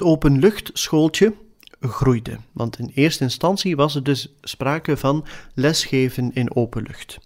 Het 0.00 0.08
openluchtschooltje 0.08 1.34
groeide, 1.80 2.38
want 2.52 2.78
in 2.78 2.90
eerste 2.94 3.24
instantie 3.24 3.76
was 3.76 3.94
er 3.94 4.02
dus 4.02 4.34
sprake 4.40 4.96
van 4.96 5.26
lesgeven 5.54 6.30
in 6.34 6.54
openlucht. 6.56 7.18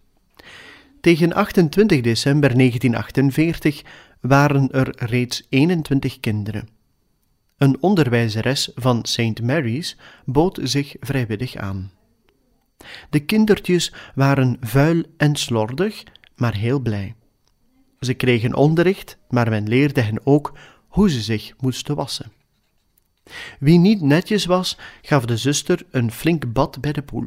Tegen 1.01 1.33
28 1.33 2.01
december 2.01 2.57
1948 2.57 3.83
waren 4.21 4.71
er 4.71 4.95
reeds 4.97 5.47
21 5.49 6.21
kinderen. 6.21 6.69
Een 7.59 7.83
onderwijzeres 7.83 8.71
van 8.75 9.05
St. 9.05 9.43
Mary's 9.43 9.97
bood 10.25 10.61
zich 10.63 10.97
vrijwillig 11.01 11.57
aan. 11.57 11.93
De 13.11 13.21
kindertjes 13.21 13.93
waren 14.15 14.57
vuil 14.61 15.03
en 15.17 15.37
slordig, 15.37 16.03
maar 16.37 16.55
heel 16.55 16.81
blij. 16.81 17.15
Ze 18.01 18.15
kregen 18.15 18.55
onderricht, 18.55 19.19
maar 19.29 19.51
men 19.51 19.69
leerde 19.69 20.01
hen 20.01 20.27
ook 20.27 20.53
hoe 20.89 21.11
ze 21.11 21.21
zich 21.21 21.55
moesten 21.61 21.97
wassen. 21.97 22.43
Wie 23.59 23.79
niet 23.79 24.01
netjes 24.01 24.45
was, 24.45 24.79
gaf 25.03 25.25
de 25.25 25.37
zuster 25.37 25.87
een 25.91 26.11
flink 26.11 26.53
bad 26.53 26.81
bij 26.81 26.93
de 26.93 27.03
poel. 27.03 27.27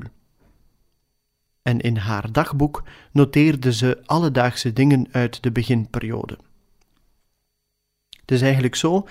En 1.61 1.79
in 1.79 1.97
haar 1.97 2.31
dagboek 2.31 2.83
noteerde 3.11 3.73
ze 3.73 4.01
alledaagse 4.05 4.73
dingen 4.73 5.07
uit 5.11 5.43
de 5.43 5.51
beginperiode. 5.51 6.37
Het 8.09 8.31
is 8.31 8.41
eigenlijk 8.41 8.75
zo 8.75 9.07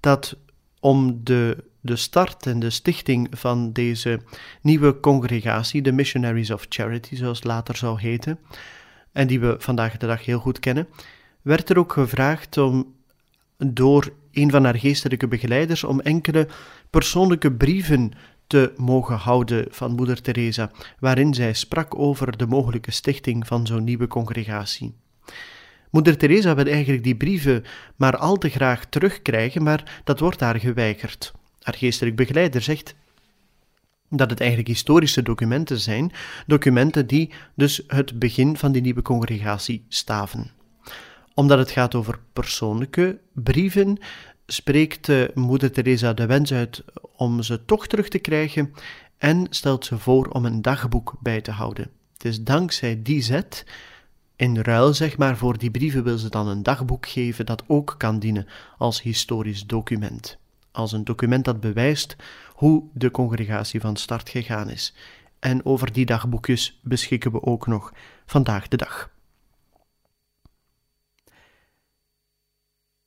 dat 0.00 0.36
om 0.80 1.24
de, 1.24 1.64
de 1.80 1.96
start 1.96 2.46
en 2.46 2.58
de 2.58 2.70
stichting 2.70 3.28
van 3.30 3.72
deze 3.72 4.20
nieuwe 4.62 5.00
congregatie, 5.00 5.82
de 5.82 5.92
Missionaries 5.92 6.50
of 6.50 6.66
Charity, 6.68 7.16
zoals 7.16 7.36
het 7.36 7.46
later 7.46 7.76
zou 7.76 8.00
heten, 8.00 8.38
en 9.12 9.26
die 9.26 9.40
we 9.40 9.56
vandaag 9.58 9.96
de 9.96 10.06
dag 10.06 10.24
heel 10.24 10.38
goed 10.38 10.58
kennen, 10.58 10.88
werd 11.42 11.70
er 11.70 11.78
ook 11.78 11.92
gevraagd 11.92 12.58
om 12.58 12.94
door 13.56 14.12
een 14.32 14.50
van 14.50 14.64
haar 14.64 14.78
geestelijke 14.78 15.28
begeleiders 15.28 15.84
om 15.84 16.00
enkele 16.00 16.48
persoonlijke 16.90 17.52
brieven 17.52 18.12
te 18.46 18.72
mogen 18.76 19.16
houden 19.16 19.66
van 19.70 19.94
Moeder 19.94 20.22
Teresa, 20.22 20.70
waarin 20.98 21.34
zij 21.34 21.52
sprak 21.52 21.98
over 21.98 22.36
de 22.36 22.46
mogelijke 22.46 22.90
stichting 22.90 23.46
van 23.46 23.66
zo'n 23.66 23.84
nieuwe 23.84 24.06
congregatie. 24.06 24.94
Moeder 25.90 26.16
Teresa 26.16 26.54
wil 26.54 26.66
eigenlijk 26.66 27.04
die 27.04 27.16
brieven 27.16 27.64
maar 27.96 28.16
al 28.16 28.36
te 28.36 28.48
graag 28.48 28.84
terugkrijgen, 28.84 29.62
maar 29.62 30.00
dat 30.04 30.20
wordt 30.20 30.40
haar 30.40 30.60
geweigerd. 30.60 31.32
Haar 31.60 31.74
geestelijk 31.74 32.16
begeleider 32.16 32.62
zegt 32.62 32.94
dat 34.08 34.30
het 34.30 34.40
eigenlijk 34.40 34.68
historische 34.68 35.22
documenten 35.22 35.80
zijn, 35.80 36.12
documenten 36.46 37.06
die 37.06 37.32
dus 37.54 37.82
het 37.86 38.18
begin 38.18 38.56
van 38.56 38.72
die 38.72 38.82
nieuwe 38.82 39.02
congregatie 39.02 39.84
staven 39.88 40.59
omdat 41.34 41.58
het 41.58 41.70
gaat 41.70 41.94
over 41.94 42.18
persoonlijke 42.32 43.18
brieven, 43.32 43.98
spreekt 44.46 45.08
uh, 45.08 45.28
moeder 45.34 45.72
Teresa 45.72 46.12
de 46.12 46.26
wens 46.26 46.52
uit 46.52 46.84
om 47.16 47.42
ze 47.42 47.64
toch 47.64 47.86
terug 47.86 48.08
te 48.08 48.18
krijgen 48.18 48.74
en 49.18 49.46
stelt 49.50 49.84
ze 49.84 49.98
voor 49.98 50.28
om 50.28 50.44
een 50.44 50.62
dagboek 50.62 51.16
bij 51.20 51.40
te 51.40 51.50
houden. 51.50 51.90
Het 52.12 52.24
is 52.24 52.42
dankzij 52.42 53.02
die 53.02 53.22
zet, 53.22 53.64
in 54.36 54.58
ruil 54.58 54.94
zeg 54.94 55.16
maar 55.18 55.36
voor 55.36 55.58
die 55.58 55.70
brieven 55.70 56.04
wil 56.04 56.18
ze 56.18 56.28
dan 56.28 56.48
een 56.48 56.62
dagboek 56.62 57.08
geven 57.08 57.46
dat 57.46 57.64
ook 57.66 57.94
kan 57.98 58.18
dienen 58.18 58.46
als 58.78 59.02
historisch 59.02 59.66
document. 59.66 60.38
Als 60.72 60.92
een 60.92 61.04
document 61.04 61.44
dat 61.44 61.60
bewijst 61.60 62.16
hoe 62.54 62.84
de 62.92 63.10
congregatie 63.10 63.80
van 63.80 63.96
start 63.96 64.28
gegaan 64.28 64.70
is. 64.70 64.94
En 65.38 65.64
over 65.64 65.92
die 65.92 66.06
dagboekjes 66.06 66.80
beschikken 66.82 67.32
we 67.32 67.42
ook 67.42 67.66
nog 67.66 67.92
vandaag 68.26 68.68
de 68.68 68.76
dag. 68.76 69.10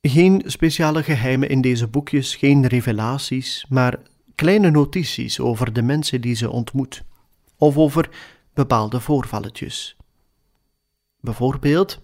Geen 0.06 0.42
speciale 0.46 1.02
geheimen 1.02 1.48
in 1.48 1.60
deze 1.60 1.86
boekjes, 1.86 2.36
geen 2.36 2.66
revelaties, 2.66 3.66
maar 3.68 4.00
kleine 4.34 4.70
notities 4.70 5.40
over 5.40 5.72
de 5.72 5.82
mensen 5.82 6.20
die 6.20 6.34
ze 6.34 6.50
ontmoet, 6.50 7.04
of 7.56 7.76
over 7.76 8.10
bepaalde 8.54 9.00
voorvalletjes. 9.00 9.96
Bijvoorbeeld, 11.20 12.02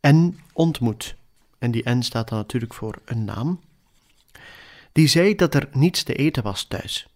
en 0.00 0.38
ontmoet, 0.52 1.16
en 1.58 1.70
die 1.70 1.90
N 1.90 2.02
staat 2.02 2.28
dan 2.28 2.38
natuurlijk 2.38 2.74
voor 2.74 2.98
een 3.04 3.24
naam, 3.24 3.60
die 4.92 5.06
zei 5.06 5.34
dat 5.34 5.54
er 5.54 5.68
niets 5.72 6.02
te 6.02 6.14
eten 6.14 6.42
was 6.42 6.64
thuis. 6.64 7.08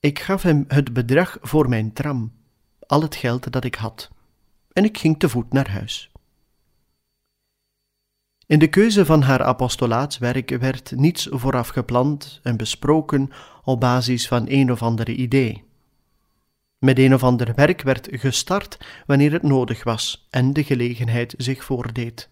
Ik 0.00 0.18
gaf 0.18 0.42
hem 0.42 0.64
het 0.68 0.92
bedrag 0.92 1.38
voor 1.40 1.68
mijn 1.68 1.92
tram, 1.92 2.32
al 2.86 3.02
het 3.02 3.16
geld 3.16 3.52
dat 3.52 3.64
ik 3.64 3.74
had, 3.74 4.10
en 4.72 4.84
ik 4.84 4.98
ging 4.98 5.18
te 5.18 5.28
voet 5.28 5.52
naar 5.52 5.70
huis. 5.70 6.13
In 8.46 8.58
de 8.58 8.68
keuze 8.68 9.04
van 9.04 9.22
haar 9.22 9.42
apostolaatswerk 9.42 10.50
werd 10.50 10.92
niets 10.96 11.28
vooraf 11.30 11.68
gepland 11.68 12.40
en 12.42 12.56
besproken 12.56 13.30
op 13.62 13.80
basis 13.80 14.28
van 14.28 14.44
een 14.48 14.72
of 14.72 14.82
andere 14.82 15.14
idee. 15.14 15.64
Met 16.78 16.98
een 16.98 17.14
of 17.14 17.22
ander 17.22 17.54
werk 17.54 17.82
werd 17.82 18.08
gestart 18.10 18.78
wanneer 19.06 19.32
het 19.32 19.42
nodig 19.42 19.84
was 19.84 20.26
en 20.30 20.52
de 20.52 20.64
gelegenheid 20.64 21.34
zich 21.36 21.64
voordeed. 21.64 22.30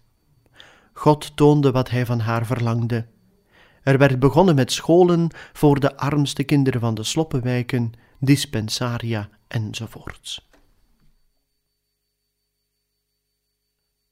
God 0.93 1.35
toonde 1.35 1.71
wat 1.71 1.89
hij 1.89 2.05
van 2.05 2.19
haar 2.19 2.45
verlangde. 2.45 3.05
Er 3.83 3.97
werd 3.97 4.19
begonnen 4.19 4.55
met 4.55 4.71
scholen 4.71 5.29
voor 5.53 5.79
de 5.79 5.97
armste 5.97 6.43
kinderen 6.43 6.79
van 6.79 6.93
de 6.93 7.03
sloppenwijken, 7.03 7.91
dispensaria 8.19 9.29
enzovoorts. 9.47 10.51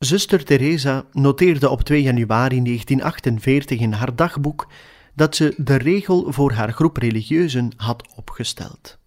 Zuster 0.03 0.43
Teresa 0.45 1.05
noteerde 1.11 1.69
op 1.69 1.81
2 1.81 2.01
januari 2.01 2.61
1948 2.61 3.79
in 3.79 3.91
haar 3.91 4.15
dagboek 4.15 4.67
dat 5.13 5.35
ze 5.35 5.53
de 5.57 5.75
regel 5.75 6.31
voor 6.31 6.51
haar 6.51 6.71
groep 6.71 6.97
religieuzen 6.97 7.71
had 7.75 8.07
opgesteld. 8.15 8.97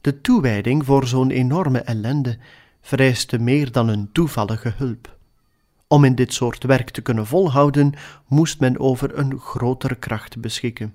De 0.00 0.20
toewijding 0.20 0.84
voor 0.84 1.06
zo'n 1.06 1.30
enorme 1.30 1.78
ellende 1.78 2.38
vereiste 2.80 3.38
meer 3.38 3.72
dan 3.72 3.88
een 3.88 4.12
toevallige 4.12 4.72
hulp. 4.76 5.16
Om 5.86 6.04
in 6.04 6.14
dit 6.14 6.32
soort 6.32 6.64
werk 6.64 6.90
te 6.90 7.00
kunnen 7.00 7.26
volhouden, 7.26 7.92
moest 8.26 8.60
men 8.60 8.78
over 8.78 9.18
een 9.18 9.38
grotere 9.38 9.96
kracht 9.96 10.40
beschikken. 10.40 10.94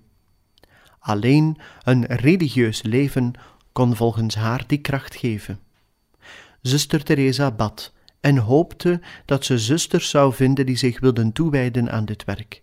Alleen 1.00 1.58
een 1.84 2.06
religieus 2.06 2.82
leven 2.82 3.34
kon 3.72 3.96
volgens 3.96 4.36
haar 4.36 4.64
die 4.68 4.82
kracht 4.82 5.16
geven. 5.16 5.60
Zuster 6.62 7.04
Teresa 7.04 7.52
bad 7.52 7.96
en 8.28 8.38
hoopte 8.38 9.02
dat 9.26 9.46
ze 9.46 9.58
zusters 9.58 10.10
zou 10.10 10.34
vinden 10.34 10.66
die 10.66 10.78
zich 10.78 11.00
wilden 11.00 11.32
toewijden 11.32 11.92
aan 11.92 12.06
dit 12.06 12.24
werk. 12.26 12.62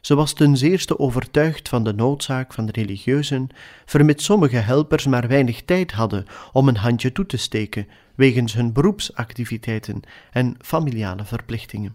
Ze 0.00 0.14
was 0.14 0.32
ten 0.32 0.56
zeerste 0.56 0.98
overtuigd 0.98 1.68
van 1.68 1.84
de 1.84 1.92
noodzaak 1.92 2.52
van 2.52 2.66
de 2.66 2.72
religieuzen, 2.72 3.48
vermits 3.84 4.24
sommige 4.24 4.56
helpers 4.56 5.06
maar 5.06 5.28
weinig 5.28 5.62
tijd 5.62 5.92
hadden 5.92 6.26
om 6.52 6.68
een 6.68 6.76
handje 6.76 7.12
toe 7.12 7.26
te 7.26 7.36
steken 7.36 7.86
wegens 8.14 8.52
hun 8.54 8.72
beroepsactiviteiten 8.72 10.00
en 10.30 10.56
familiale 10.60 11.24
verplichtingen. 11.24 11.94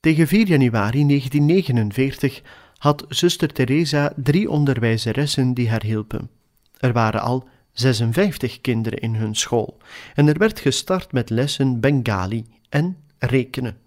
Tegen 0.00 0.26
4 0.26 0.46
januari 0.46 1.06
1949 1.06 2.42
had 2.76 3.04
zuster 3.08 3.52
Teresa 3.52 4.12
drie 4.16 4.50
onderwijzeressen 4.50 5.54
die 5.54 5.70
haar 5.70 5.82
hielpen. 5.82 6.30
Er 6.78 6.92
waren 6.92 7.20
al 7.20 7.48
56 7.72 8.60
kinderen 8.60 8.98
in 8.98 9.14
hun 9.14 9.34
school 9.34 9.76
en 10.14 10.28
er 10.28 10.38
werd 10.38 10.60
gestart 10.60 11.12
met 11.12 11.30
lessen 11.30 11.80
Bengali 11.80 12.46
en 12.68 12.96
rekenen. 13.18 13.78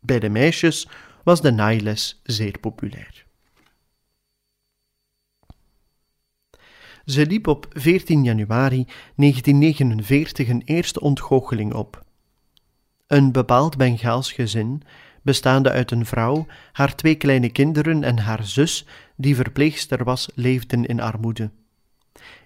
Bij 0.00 0.18
de 0.18 0.28
meisjes 0.28 0.88
was 1.22 1.40
de 1.40 1.50
naailes 1.50 2.20
zeer 2.22 2.58
populair. 2.58 3.26
Ze 7.04 7.26
liep 7.26 7.46
op 7.46 7.66
14 7.70 8.24
januari 8.24 8.86
1949 9.16 10.48
een 10.48 10.62
eerste 10.64 11.00
ontgoocheling 11.00 11.74
op. 11.74 12.04
Een 13.06 13.32
bepaald 13.32 13.76
Bengaals 13.76 14.32
gezin, 14.32 14.82
bestaande 15.22 15.70
uit 15.70 15.90
een 15.90 16.06
vrouw, 16.06 16.46
haar 16.72 16.94
twee 16.94 17.14
kleine 17.14 17.50
kinderen 17.50 18.04
en 18.04 18.18
haar 18.18 18.44
zus, 18.44 18.86
die 19.16 19.34
verpleegster 19.36 20.04
was, 20.04 20.28
leefden 20.34 20.84
in 20.84 21.00
armoede. 21.00 21.50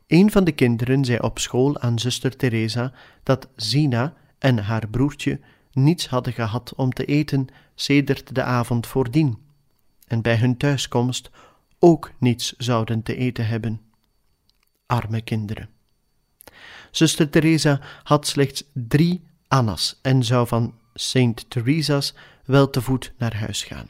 Een 0.07 0.31
van 0.31 0.45
de 0.45 0.53
kinderen 0.53 1.05
zei 1.05 1.19
op 1.19 1.39
school 1.39 1.81
aan 1.81 1.99
zuster 1.99 2.37
Teresa 2.37 2.93
dat 3.23 3.49
Zina 3.57 4.15
en 4.39 4.59
haar 4.59 4.89
broertje 4.89 5.41
niets 5.73 6.09
hadden 6.09 6.33
gehad 6.33 6.75
om 6.75 6.93
te 6.93 7.05
eten 7.05 7.47
sedert 7.75 8.35
de 8.35 8.43
avond 8.43 8.87
voordien, 8.87 9.39
en 10.07 10.23
bij 10.23 10.37
hun 10.37 10.57
thuiskomst 10.57 11.31
ook 11.79 12.11
niets 12.19 12.55
zouden 12.57 13.03
te 13.03 13.17
eten 13.17 13.47
hebben. 13.47 13.81
Arme 14.87 15.21
kinderen. 15.21 15.69
Zuster 16.91 17.31
Teresa 17.31 17.81
had 18.03 18.27
slechts 18.27 18.65
drie 18.73 19.23
annas 19.49 19.99
en 20.03 20.25
zou 20.25 20.47
van 20.47 20.75
Saint 20.95 21.51
Theresa's 21.51 22.15
wel 22.45 22.71
te 22.71 22.81
voet 22.81 23.13
naar 23.19 23.37
huis 23.37 23.65
gaan. 23.65 23.87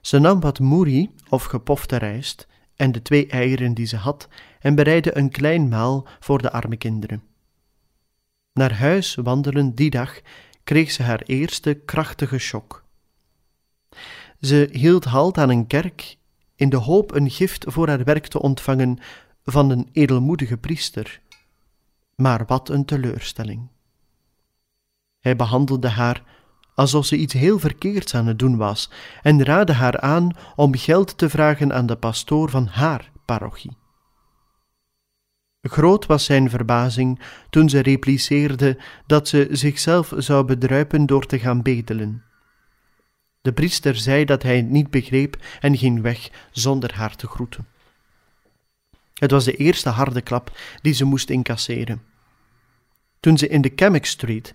Ze 0.00 0.18
nam 0.18 0.40
wat 0.40 0.58
moerie 0.58 1.14
of 1.28 1.44
gepofte 1.44 1.96
rijst 1.96 2.46
en 2.76 2.92
de 2.92 3.02
twee 3.02 3.26
eieren 3.26 3.74
die 3.74 3.86
ze 3.86 3.96
had 3.96 4.28
en 4.60 4.74
bereidde 4.74 5.16
een 5.16 5.30
klein 5.30 5.68
maal 5.68 6.06
voor 6.20 6.42
de 6.42 6.52
arme 6.52 6.76
kinderen. 6.76 7.22
Naar 8.52 8.72
huis 8.72 9.14
wandelen 9.14 9.74
die 9.74 9.90
dag 9.90 10.20
kreeg 10.64 10.90
ze 10.90 11.02
haar 11.02 11.22
eerste 11.24 11.74
krachtige 11.74 12.38
shock. 12.38 12.84
Ze 14.40 14.68
hield 14.72 15.04
halt 15.04 15.38
aan 15.38 15.50
een 15.50 15.66
kerk 15.66 16.16
in 16.56 16.68
de 16.68 16.76
hoop 16.76 17.14
een 17.14 17.30
gift 17.30 17.64
voor 17.68 17.88
haar 17.88 18.04
werk 18.04 18.26
te 18.26 18.40
ontvangen 18.40 18.98
van 19.44 19.70
een 19.70 19.88
edelmoedige 19.92 20.56
priester. 20.56 21.20
Maar 22.16 22.44
wat 22.46 22.68
een 22.68 22.84
teleurstelling. 22.84 23.68
Hij 25.20 25.36
behandelde 25.36 25.88
haar 25.88 26.22
alsof 26.74 27.06
ze 27.06 27.16
iets 27.16 27.32
heel 27.32 27.58
verkeerds 27.58 28.14
aan 28.14 28.26
het 28.26 28.38
doen 28.38 28.56
was 28.56 28.90
en 29.22 29.44
raadde 29.44 29.72
haar 29.72 30.00
aan 30.00 30.36
om 30.56 30.76
geld 30.76 31.18
te 31.18 31.28
vragen 31.28 31.72
aan 31.72 31.86
de 31.86 31.96
pastoor 31.96 32.50
van 32.50 32.66
haar 32.66 33.10
parochie. 33.24 33.79
Groot 35.62 36.06
was 36.06 36.24
zijn 36.24 36.50
verbazing 36.50 37.20
toen 37.50 37.68
ze 37.68 37.80
repliceerde 37.80 38.78
dat 39.06 39.28
ze 39.28 39.48
zichzelf 39.50 40.12
zou 40.16 40.44
bedruipen 40.44 41.06
door 41.06 41.26
te 41.26 41.38
gaan 41.38 41.62
bedelen. 41.62 42.24
De 43.40 43.52
priester 43.52 43.96
zei 43.96 44.24
dat 44.24 44.42
hij 44.42 44.56
het 44.56 44.68
niet 44.68 44.90
begreep 44.90 45.36
en 45.60 45.76
ging 45.76 46.00
weg 46.00 46.30
zonder 46.50 46.94
haar 46.94 47.16
te 47.16 47.26
groeten. 47.26 47.66
Het 49.14 49.30
was 49.30 49.44
de 49.44 49.56
eerste 49.56 49.88
harde 49.88 50.20
klap 50.20 50.58
die 50.82 50.92
ze 50.92 51.04
moest 51.04 51.30
incasseren. 51.30 52.02
Toen 53.20 53.38
ze 53.38 53.48
in 53.48 53.60
de 53.60 53.70
Kamek 53.70 54.06
Street 54.06 54.54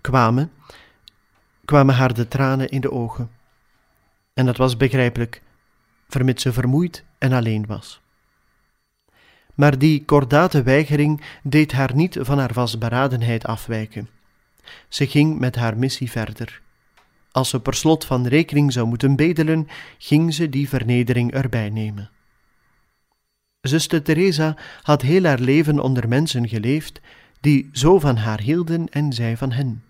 kwamen, 0.00 0.52
kwamen 1.64 1.94
haar 1.94 2.14
de 2.14 2.28
tranen 2.28 2.68
in 2.68 2.80
de 2.80 2.90
ogen. 2.90 3.30
En 4.34 4.46
dat 4.46 4.56
was 4.56 4.76
begrijpelijk, 4.76 5.42
vermits 6.08 6.42
ze 6.42 6.52
vermoeid 6.52 7.04
en 7.18 7.32
alleen 7.32 7.66
was. 7.66 8.03
Maar 9.54 9.78
die 9.78 10.04
kordate 10.04 10.62
weigering 10.62 11.22
deed 11.42 11.72
haar 11.72 11.94
niet 11.94 12.16
van 12.20 12.38
haar 12.38 12.52
vastberadenheid 12.52 13.46
afwijken. 13.46 14.08
Ze 14.88 15.06
ging 15.06 15.38
met 15.38 15.56
haar 15.56 15.76
missie 15.76 16.10
verder. 16.10 16.62
Als 17.30 17.48
ze 17.48 17.60
per 17.60 17.74
slot 17.74 18.04
van 18.04 18.26
rekening 18.26 18.72
zou 18.72 18.86
moeten 18.86 19.16
bedelen, 19.16 19.68
ging 19.98 20.34
ze 20.34 20.48
die 20.48 20.68
vernedering 20.68 21.32
erbij 21.32 21.70
nemen. 21.70 22.10
Zuster 23.60 24.02
Teresa 24.02 24.56
had 24.82 25.02
heel 25.02 25.24
haar 25.24 25.40
leven 25.40 25.80
onder 25.80 26.08
mensen 26.08 26.48
geleefd 26.48 27.00
die 27.40 27.68
zo 27.72 27.98
van 27.98 28.16
haar 28.16 28.40
hielden 28.40 28.88
en 28.88 29.12
zij 29.12 29.36
van 29.36 29.52
hen. 29.52 29.84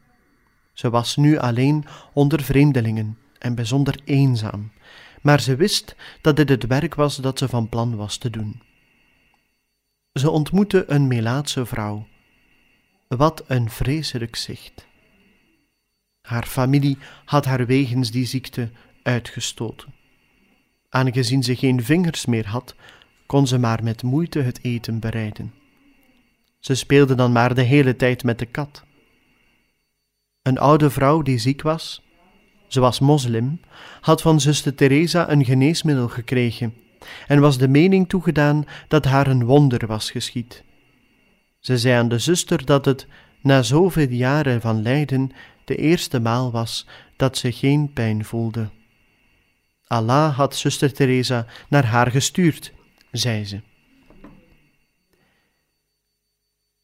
Ze 0.72 0.90
was 0.90 1.16
nu 1.16 1.38
alleen 1.38 1.84
onder 2.12 2.42
vreemdelingen 2.42 3.18
en 3.38 3.54
bijzonder 3.54 4.00
eenzaam, 4.04 4.72
maar 5.22 5.40
ze 5.40 5.56
wist 5.56 5.96
dat 6.20 6.36
dit 6.36 6.48
het 6.48 6.66
werk 6.66 6.94
was 6.94 7.16
dat 7.16 7.38
ze 7.38 7.48
van 7.48 7.68
plan 7.68 7.96
was 7.96 8.16
te 8.16 8.30
doen. 8.30 8.62
Ze 10.20 10.30
ontmoette 10.30 10.84
een 10.86 11.06
Melaatse 11.06 11.66
vrouw. 11.66 12.06
Wat 13.08 13.44
een 13.46 13.70
vreselijk 13.70 14.36
zicht. 14.36 14.86
Haar 16.20 16.46
familie 16.46 16.98
had 17.24 17.44
haar 17.44 17.66
wegens 17.66 18.10
die 18.10 18.26
ziekte 18.26 18.70
uitgestoten. 19.02 19.94
Aangezien 20.88 21.42
ze 21.42 21.56
geen 21.56 21.84
vingers 21.84 22.26
meer 22.26 22.46
had, 22.46 22.74
kon 23.26 23.46
ze 23.46 23.58
maar 23.58 23.82
met 23.82 24.02
moeite 24.02 24.40
het 24.40 24.64
eten 24.64 24.98
bereiden. 24.98 25.54
Ze 26.60 26.74
speelde 26.74 27.14
dan 27.14 27.32
maar 27.32 27.54
de 27.54 27.62
hele 27.62 27.96
tijd 27.96 28.24
met 28.24 28.38
de 28.38 28.46
kat. 28.46 28.84
Een 30.42 30.58
oude 30.58 30.90
vrouw 30.90 31.22
die 31.22 31.38
ziek 31.38 31.62
was, 31.62 32.02
ze 32.68 32.80
was 32.80 33.00
moslim, 33.00 33.60
had 34.00 34.22
van 34.22 34.40
zuster 34.40 34.74
Teresa 34.74 35.30
een 35.30 35.44
geneesmiddel 35.44 36.08
gekregen 36.08 36.74
en 37.26 37.40
was 37.40 37.58
de 37.58 37.68
mening 37.68 38.08
toegedaan 38.08 38.64
dat 38.88 39.04
haar 39.04 39.26
een 39.26 39.44
wonder 39.44 39.86
was 39.86 40.10
geschied. 40.10 40.64
Ze 41.58 41.78
zei 41.78 41.94
aan 41.94 42.08
de 42.08 42.18
zuster 42.18 42.64
dat 42.64 42.84
het, 42.84 43.06
na 43.42 43.62
zoveel 43.62 44.08
jaren 44.08 44.60
van 44.60 44.82
lijden, 44.82 45.30
de 45.64 45.76
eerste 45.76 46.20
maal 46.20 46.50
was 46.50 46.86
dat 47.16 47.36
ze 47.36 47.52
geen 47.52 47.92
pijn 47.92 48.24
voelde. 48.24 48.68
Allah 49.86 50.36
had 50.36 50.56
zuster 50.56 50.92
Teresa 50.92 51.46
naar 51.68 51.84
haar 51.84 52.10
gestuurd, 52.10 52.72
zei 53.10 53.44
ze. 53.44 53.60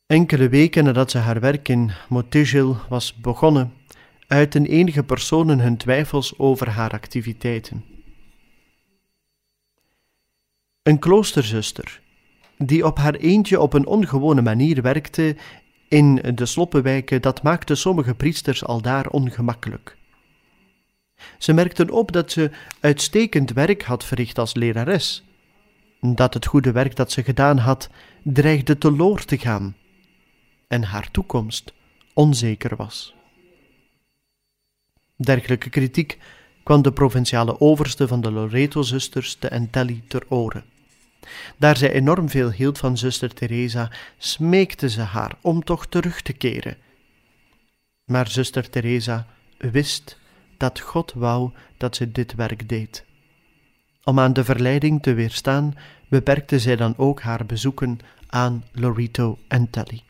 Enkele 0.07 0.49
weken 0.49 0.85
nadat 0.85 1.11
ze 1.11 1.19
haar 1.19 1.41
werk 1.41 1.69
in 1.69 1.93
Motijil 2.09 2.77
was 2.89 3.15
begonnen, 3.15 3.73
uiten 4.27 4.67
enige 4.67 5.03
personen 5.03 5.61
hun 5.61 5.77
twijfels 5.77 6.39
over 6.39 6.69
haar 6.69 6.91
activiteiten. 6.91 7.85
Een 10.83 10.99
kloosterzuster, 10.99 12.01
die 12.57 12.87
op 12.87 12.99
haar 12.99 13.15
eentje 13.15 13.61
op 13.61 13.73
een 13.73 13.87
ongewone 13.87 14.43
manier 14.43 14.83
werkte 14.83 15.37
in 15.89 16.15
de 16.35 16.47
sloppenwijken, 16.47 17.23
dat 17.23 17.43
maakte 17.43 17.75
sommige 17.75 18.15
priesters 18.15 18.65
al 18.65 18.81
daar 18.81 19.09
ongemakkelijk. 19.09 19.97
Ze 21.39 21.53
merkten 21.53 21.91
op 21.91 22.13
dat 22.13 22.33
ze 22.33 22.51
uitstekend 22.81 23.53
werk 23.53 23.83
had 23.83 24.05
verricht 24.05 24.39
als 24.39 24.55
lerares, 24.55 25.25
dat 26.01 26.35
het 26.35 26.47
goede 26.47 26.73
werk 26.73 26.97
dat 26.97 27.13
ze 27.13 27.23
gedaan 27.23 27.59
had 27.59 27.91
dreigde 28.23 28.79
teloor 28.79 29.25
te 29.25 29.39
gaan 29.39 29.77
en 30.69 30.83
haar 30.83 31.11
toekomst 31.11 31.73
onzeker 32.15 32.77
was. 32.77 33.15
Dergelijke 35.17 35.71
kritiek 35.71 36.19
kwam 36.71 36.83
de 36.83 36.93
provinciale 36.93 37.61
overste 37.61 38.09
van 38.09 38.21
de 38.21 38.31
Loreto-zusters, 38.31 39.39
de 39.39 39.49
Entelli, 39.49 40.03
ter 40.09 40.23
oren. 40.29 40.65
Daar 41.57 41.77
zij 41.77 41.93
enorm 41.93 42.29
veel 42.29 42.51
hield 42.51 42.79
van 42.79 42.99
zuster 42.99 43.35
Teresa, 43.35 43.91
smeekte 44.19 44.89
ze 44.89 45.01
haar 45.01 45.35
om 45.41 45.65
toch 45.65 45.87
terug 45.87 46.23
te 46.23 46.33
keren. 46.33 46.77
Maar 48.05 48.29
zuster 48.29 48.71
Teresa 48.71 49.27
wist 49.59 50.19
dat 50.57 50.81
God 50.81 51.13
wou 51.13 51.51
dat 51.77 51.97
ze 51.97 52.13
dit 52.13 52.35
werk 52.35 52.69
deed. 52.69 53.05
Om 54.05 54.19
aan 54.19 54.33
de 54.33 54.45
verleiding 54.45 55.03
te 55.03 55.15
weerstaan, 55.15 55.75
beperkte 56.09 56.59
zij 56.59 56.77
dan 56.77 56.95
ook 56.97 57.21
haar 57.21 57.47
bezoeken 57.47 57.99
aan 58.27 58.65
Loreto 58.73 59.39
en 59.49 59.71
Telly. 59.71 60.03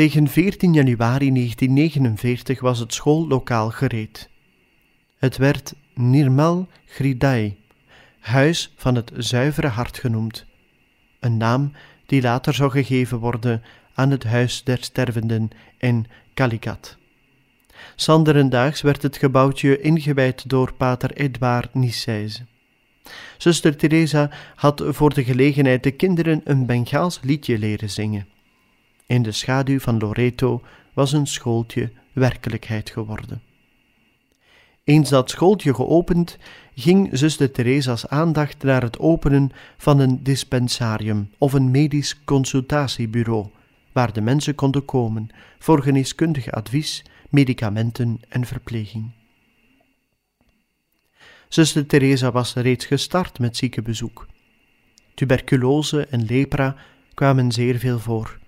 Tegen 0.00 0.28
14 0.28 0.72
januari 0.72 1.32
1949 1.32 2.60
was 2.60 2.78
het 2.78 2.94
schoollokaal 2.94 3.70
gereed. 3.70 4.28
Het 5.18 5.36
werd 5.36 5.74
Nirmal 5.94 6.68
Gridai, 6.86 7.56
Huis 8.20 8.72
van 8.76 8.94
het 8.94 9.12
Zuivere 9.16 9.66
Hart 9.66 9.98
genoemd, 9.98 10.46
een 11.18 11.36
naam 11.36 11.72
die 12.06 12.22
later 12.22 12.54
zou 12.54 12.70
gegeven 12.70 13.18
worden 13.18 13.62
aan 13.94 14.10
het 14.10 14.24
Huis 14.24 14.64
der 14.64 14.78
Stervenden 14.80 15.50
in 15.78 16.06
Calicut. 16.34 16.96
Sanderendaags 17.96 18.80
werd 18.80 19.02
het 19.02 19.16
gebouwtje 19.16 19.80
ingewijd 19.80 20.48
door 20.48 20.72
pater 20.72 21.12
Edouard 21.12 21.74
Nisseise. 21.74 22.46
Zuster 23.38 23.76
Teresa 23.76 24.30
had 24.54 24.82
voor 24.86 25.14
de 25.14 25.24
gelegenheid 25.24 25.82
de 25.82 25.90
kinderen 25.90 26.40
een 26.44 26.66
Bengaals 26.66 27.20
liedje 27.22 27.58
leren 27.58 27.90
zingen. 27.90 28.26
In 29.10 29.22
de 29.22 29.32
schaduw 29.32 29.78
van 29.78 29.98
Loreto 29.98 30.62
was 30.92 31.12
een 31.12 31.26
schooltje 31.26 31.92
werkelijkheid 32.12 32.90
geworden. 32.90 33.42
Eens 34.84 35.10
dat 35.10 35.30
schooltje 35.30 35.74
geopend, 35.74 36.38
ging 36.74 37.08
zuster 37.12 37.50
Theresa's 37.50 38.06
aandacht 38.06 38.62
naar 38.62 38.82
het 38.82 38.98
openen 38.98 39.50
van 39.76 39.98
een 39.98 40.22
dispensarium 40.22 41.30
of 41.38 41.52
een 41.52 41.70
medisch 41.70 42.24
consultatiebureau, 42.24 43.46
waar 43.92 44.12
de 44.12 44.20
mensen 44.20 44.54
konden 44.54 44.84
komen 44.84 45.28
voor 45.58 45.82
geneeskundig 45.82 46.50
advies, 46.50 47.04
medicamenten 47.30 48.20
en 48.28 48.44
verpleging. 48.44 49.10
Zuster 51.48 51.86
Teresa 51.86 52.32
was 52.32 52.54
reeds 52.54 52.84
gestart 52.84 53.38
met 53.38 53.56
ziekenbezoek. 53.56 54.26
Tuberculose 55.14 56.06
en 56.06 56.24
lepra 56.24 56.76
kwamen 57.14 57.52
zeer 57.52 57.78
veel 57.78 57.98
voor. 57.98 58.39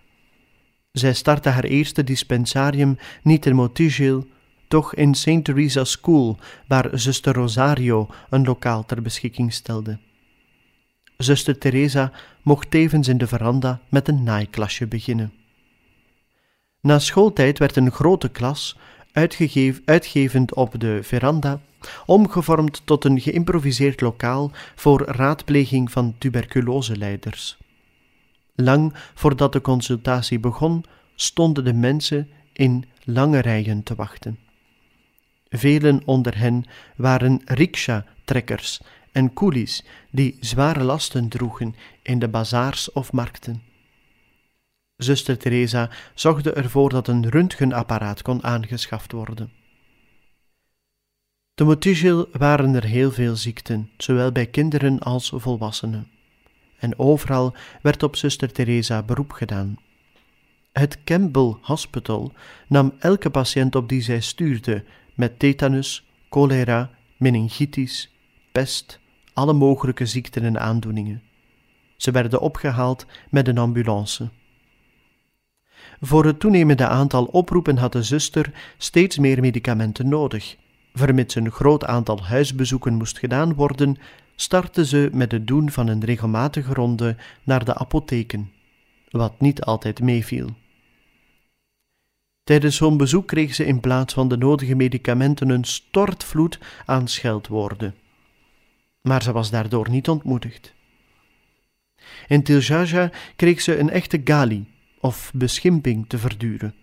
Zij 0.93 1.15
startte 1.15 1.49
haar 1.49 1.65
eerste 1.65 2.05
dispensarium 2.05 2.99
niet 3.23 3.47
in 3.47 3.55
Montigil, 3.55 4.27
toch 4.69 4.95
in 4.95 5.15
St. 5.15 5.45
Teresa's 5.45 5.91
School, 5.91 6.39
waar 6.67 6.89
zuster 6.93 7.35
Rosario 7.35 8.09
een 8.31 8.45
lokaal 8.45 8.85
ter 8.85 9.03
beschikking 9.03 9.53
stelde. 9.53 9.99
Zuster 11.17 11.59
Teresa 11.59 12.13
mocht 12.43 12.71
tevens 12.71 13.09
in 13.09 13.19
de 13.19 13.27
veranda 13.27 13.81
met 13.89 14.09
een 14.09 14.23
naaiklasje 14.23 14.87
beginnen. 14.87 15.33
Na 16.81 16.99
schooltijd 16.99 17.59
werd 17.59 17.77
een 17.77 17.91
grote 17.91 18.29
klas, 18.29 18.79
uitgevend 19.85 20.55
op 20.55 20.81
de 20.81 20.99
veranda, 21.03 21.61
omgevormd 22.07 22.83
tot 22.85 23.05
een 23.05 23.21
geïmproviseerd 23.21 24.01
lokaal 24.01 24.51
voor 24.75 25.03
raadpleging 25.03 25.91
van 25.91 26.15
tuberculoseleiders. 26.19 27.62
Lang 28.55 28.95
voordat 29.15 29.53
de 29.53 29.61
consultatie 29.61 30.39
begon, 30.39 30.85
stonden 31.15 31.65
de 31.65 31.73
mensen 31.73 32.29
in 32.53 32.85
lange 33.05 33.39
rijen 33.39 33.83
te 33.83 33.95
wachten. 33.95 34.39
Velen 35.49 36.03
onder 36.05 36.39
hen 36.39 36.65
waren 36.97 37.41
riksha-trekkers 37.45 38.81
en 39.13 39.33
coolies 39.33 39.85
die 40.11 40.37
zware 40.41 40.83
lasten 40.83 41.29
droegen 41.29 41.75
in 42.03 42.19
de 42.19 42.29
bazaars 42.29 42.93
of 42.93 43.13
markten. 43.13 43.63
Zuster 44.97 45.39
Teresa 45.39 45.91
zorgde 46.15 46.53
ervoor 46.53 46.91
dat 46.91 47.09
een 47.09 47.29
röntgenapparaat 47.29 48.23
kon 48.23 48.45
aangeschaft 48.45 49.13
worden. 49.13 49.53
Te 51.55 51.65
Motigil 51.65 52.29
waren 52.33 52.75
er 52.75 52.85
heel 52.85 53.11
veel 53.11 53.37
ziekten, 53.37 53.91
zowel 53.97 54.33
bij 54.33 54.47
kinderen 54.47 54.99
als 54.99 55.33
volwassenen. 55.35 56.12
En 56.83 56.99
overal 56.99 57.55
werd 57.83 58.03
op 58.03 58.17
zuster 58.17 58.53
Teresa 58.53 59.03
beroep 59.03 59.33
gedaan. 59.33 59.77
Het 60.73 60.99
Campbell 61.05 61.55
Hospital 61.61 62.33
nam 62.69 62.93
elke 62.99 63.31
patiënt 63.31 63.75
op 63.75 63.89
die 63.89 64.03
zij 64.03 64.21
stuurde 64.21 64.85
met 65.15 65.39
tetanus, 65.39 66.07
cholera, 66.31 66.91
meningitis, 67.17 68.15
pest, 68.53 69.01
alle 69.33 69.53
mogelijke 69.53 70.07
ziekten 70.07 70.45
en 70.45 70.61
aandoeningen. 70.61 71.23
Ze 71.97 72.11
werden 72.11 72.41
opgehaald 72.41 73.07
met 73.31 73.49
een 73.49 73.59
ambulance. 73.59 74.31
Voor 76.01 76.25
het 76.25 76.41
toenemende 76.41 76.87
aantal 76.87 77.25
oproepen 77.25 77.77
had 77.77 77.93
de 77.93 78.03
zuster 78.03 78.75
steeds 78.77 79.19
meer 79.19 79.41
medicamenten 79.41 80.09
nodig. 80.09 80.57
Vermits 80.95 81.35
een 81.35 81.51
groot 81.51 81.85
aantal 81.85 82.23
huisbezoeken 82.23 82.95
moest 82.95 83.19
gedaan 83.19 83.55
worden, 83.55 83.97
startte 84.37 84.87
ze 84.87 85.11
met 85.13 85.33
het 85.33 85.47
doen 85.47 85.71
van 85.71 85.89
een 85.89 86.05
regelmatige 86.05 86.75
ronde 86.75 87.17
naar 87.43 87.65
de 87.65 87.75
apotheken, 87.75 88.53
wat 89.11 89.41
niet 89.41 89.63
altijd 89.63 90.01
meeviel. 90.01 90.49
Tijdens 92.45 92.77
zo'n 92.77 92.97
bezoek 92.97 93.27
kreeg 93.27 93.55
ze 93.55 93.65
in 93.65 93.81
plaats 93.81 94.15
van 94.15 94.29
de 94.29 94.37
nodige 94.37 94.75
medicamenten 94.75 95.49
een 95.49 95.65
stortvloed 95.65 96.59
aan 96.87 97.09
scheldwoorden. 97.09 97.95
Maar 99.01 99.23
ze 99.23 99.33
was 99.33 99.51
daardoor 99.51 99.91
niet 99.91 100.09
ontmoedigd. 100.09 100.75
In 102.27 102.43
Tiljaja 102.43 103.11
kreeg 103.37 103.61
ze 103.61 103.79
een 103.79 103.91
echte 103.91 104.21
gali, 104.25 104.67
of 105.01 105.31
beschimping, 105.35 106.05
te 106.09 106.19
verduren. 106.19 106.75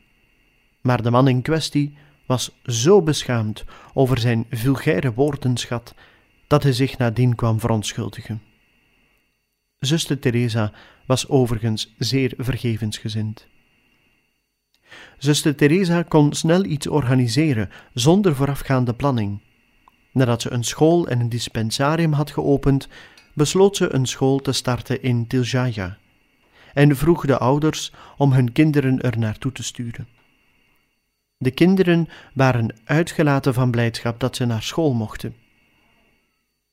Maar 0.82 1.02
de 1.02 1.12
man 1.12 1.28
in 1.28 1.42
kwestie 1.42 1.98
was 2.26 2.60
zo 2.64 3.02
beschaamd 3.02 3.66
over 3.94 4.20
zijn 4.20 4.46
vulgaire 4.50 5.14
woordenschat 5.14 5.94
dat 6.50 6.64
hij 6.64 6.74
zich 6.74 6.98
nadien 6.98 7.36
kwam 7.36 7.60
verontschuldigen. 7.60 8.42
Zuster 9.80 10.20
Teresa 10.20 10.72
was 11.06 11.28
overigens 11.28 11.94
zeer 11.98 12.34
vergevensgezind. 12.38 13.48
Zuster 15.18 15.56
Teresa 15.56 16.04
kon 16.04 16.34
snel 16.34 16.64
iets 16.66 16.88
organiseren 16.88 17.70
zonder 17.94 18.36
voorafgaande 18.36 18.94
planning. 18.94 19.42
Nadat 20.12 20.42
ze 20.42 20.52
een 20.52 20.64
school 20.64 21.08
en 21.08 21.20
een 21.20 21.30
dispensarium 21.30 22.14
had 22.14 22.32
geopend, 22.32 22.88
besloot 23.34 23.76
ze 23.76 23.94
een 23.94 24.06
school 24.06 24.40
te 24.40 24.52
starten 24.52 25.02
in 25.04 25.28
Tiljaya 25.28 25.98
en 26.74 26.96
vroeg 26.96 27.26
de 27.26 27.38
ouders 27.38 27.92
om 28.18 28.34
hun 28.34 28.52
kinderen 28.52 29.02
er 29.02 29.18
naartoe 29.20 29.52
te 29.52 29.64
sturen. 29.64 30.08
De 31.38 31.52
kinderen 31.52 32.10
waren 32.34 32.76
uitgelaten 32.84 33.54
van 33.54 33.72
blijdschap 33.72 34.20
dat 34.20 34.36
ze 34.36 34.46
naar 34.46 34.64
school 34.64 34.94
mochten. 34.94 35.36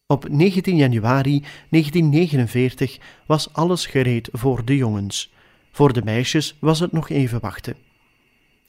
Op 0.08 0.28
19 0.28 0.76
januari 0.76 1.44
1949 1.68 2.98
was 3.26 3.52
alles 3.52 3.86
gereed 3.86 4.28
voor 4.32 4.64
de 4.64 4.76
jongens. 4.76 5.32
Voor 5.70 5.92
de 5.92 6.02
meisjes 6.04 6.56
was 6.60 6.80
het 6.80 6.92
nog 6.92 7.08
even 7.08 7.40
wachten. 7.40 7.76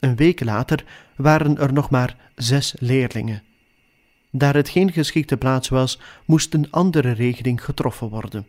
Een 0.00 0.16
week 0.16 0.44
later 0.44 0.84
waren 1.16 1.58
er 1.58 1.72
nog 1.72 1.90
maar 1.90 2.16
zes 2.34 2.74
leerlingen. 2.78 3.42
Daar 4.30 4.54
het 4.54 4.68
geen 4.68 4.92
geschikte 4.92 5.36
plaats 5.36 5.68
was, 5.68 6.00
moest 6.26 6.54
een 6.54 6.70
andere 6.70 7.10
regeling 7.10 7.64
getroffen 7.64 8.08
worden. 8.08 8.46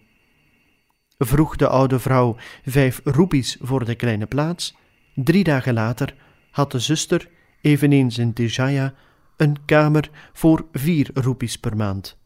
Vroeg 1.17 1.55
de 1.55 1.67
oude 1.67 1.99
vrouw 1.99 2.35
vijf 2.65 3.01
roepies 3.03 3.57
voor 3.61 3.85
de 3.85 3.95
kleine 3.95 4.25
plaats. 4.25 4.75
Drie 5.15 5.43
dagen 5.43 5.73
later 5.73 6.15
had 6.51 6.71
de 6.71 6.79
zuster, 6.79 7.29
eveneens 7.61 8.17
in 8.17 8.33
Tijaya, 8.33 8.93
een 9.37 9.65
kamer 9.65 10.09
voor 10.33 10.65
vier 10.71 11.09
roepies 11.13 11.57
per 11.57 11.75
maand. 11.75 12.18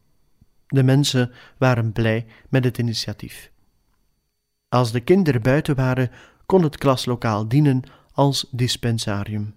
De 0.74 0.84
mensen 0.84 1.32
waren 1.58 1.92
blij 1.92 2.26
met 2.50 2.64
het 2.64 2.78
initiatief. 2.78 3.52
Als 4.70 4.92
de 4.92 5.00
kinderen 5.00 5.42
buiten 5.42 5.76
waren, 5.76 6.12
kon 6.46 6.64
het 6.64 6.78
klaslokaal 6.78 7.48
dienen 7.48 7.82
als 8.12 8.48
dispensarium. 8.52 9.56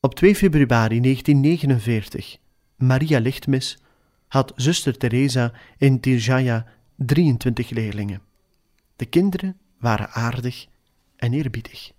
Op 0.00 0.14
2 0.14 0.34
februari 0.34 1.00
1949, 1.00 2.36
Maria 2.76 3.18
Lichtmis, 3.18 3.78
had 4.28 4.52
zuster 4.56 4.96
Teresa 4.96 5.52
in 5.78 6.00
Tirjaya 6.00 6.66
23 6.96 7.70
leerlingen. 7.70 8.22
De 8.96 9.06
kinderen 9.06 9.58
waren 9.78 10.10
aardig 10.10 10.66
en 11.16 11.32
eerbiedig. 11.32 11.92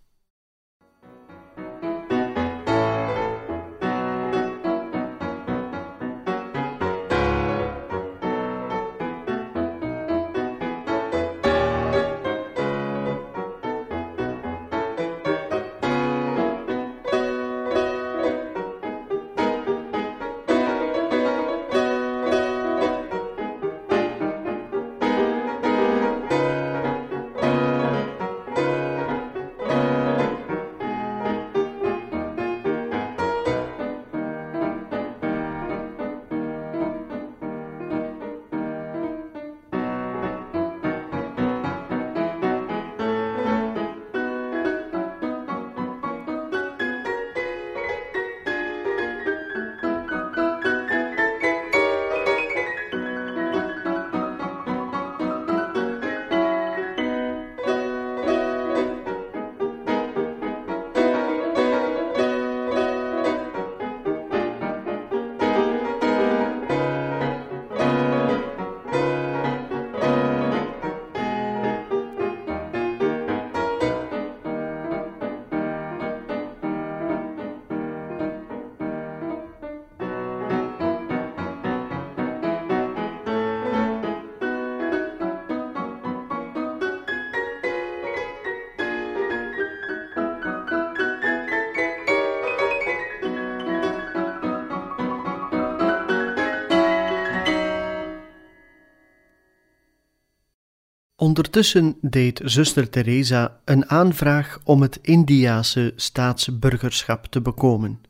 Ondertussen 101.25 101.98
deed 102.01 102.41
zuster 102.44 102.89
Teresa 102.89 103.60
een 103.63 103.89
aanvraag 103.89 104.60
om 104.63 104.82
het 104.82 105.00
Indiase 105.01 105.94
staatsburgerschap 105.96 107.25
te 107.25 107.41
bekomen, 107.41 108.01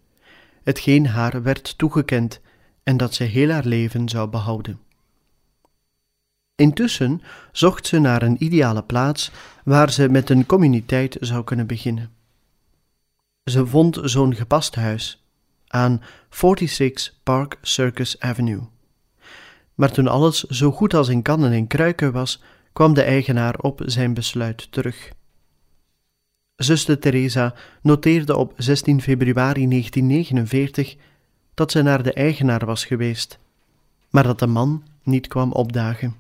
hetgeen 0.64 1.08
haar 1.08 1.44
werd 1.44 1.78
toegekend 1.78 2.42
en 2.84 2.98
dat 2.98 3.14
zij 3.14 3.28
heel 3.28 3.50
haar 3.50 3.66
leven 3.66 4.10
zou 4.10 4.30
behouden. 4.30 4.80
Intussen 6.56 7.22
zocht 7.52 7.88
ze 7.88 8.00
naar 8.00 8.22
een 8.22 8.44
ideale 8.44 8.84
plaats 8.84 9.32
waar 9.64 9.92
ze 9.92 10.10
met 10.10 10.30
een 10.30 10.46
communiteit 10.46 11.18
zou 11.20 11.44
kunnen 11.44 11.68
beginnen. 11.68 12.12
Ze 13.44 13.68
vond 13.68 14.00
zo'n 14.04 14.36
gepast 14.36 14.76
huis 14.76 15.26
aan 15.68 16.02
46 16.30 17.14
Park 17.24 17.58
Circus 17.62 18.20
Avenue. 18.20 18.68
Maar 19.74 19.92
toen 19.92 20.08
alles 20.08 20.44
zo 20.44 20.72
goed 20.72 20.94
als 20.94 21.08
in 21.08 21.22
kannen 21.22 21.52
en 21.52 21.68
kruiken 21.68 22.12
was, 22.12 22.42
kwam 22.76 22.94
de 22.94 23.02
eigenaar 23.02 23.56
op 23.60 23.82
zijn 23.86 24.14
besluit 24.14 24.72
terug. 24.72 25.12
Zuster 26.56 27.00
Teresa 27.00 27.54
noteerde 27.82 28.36
op 28.38 28.54
16 28.58 29.02
februari 29.02 29.68
1949 29.68 30.96
dat 31.54 31.72
ze 31.72 31.82
naar 31.82 32.04
de 32.04 32.14
eigenaar 32.14 32.66
was 32.66 32.86
geweest, 32.86 33.40
maar 34.10 34.24
dat 34.24 34.40
de 34.40 34.48
man 34.48 34.84
niet 35.04 35.28
kwam 35.28 35.52
opdagen. 35.52 36.16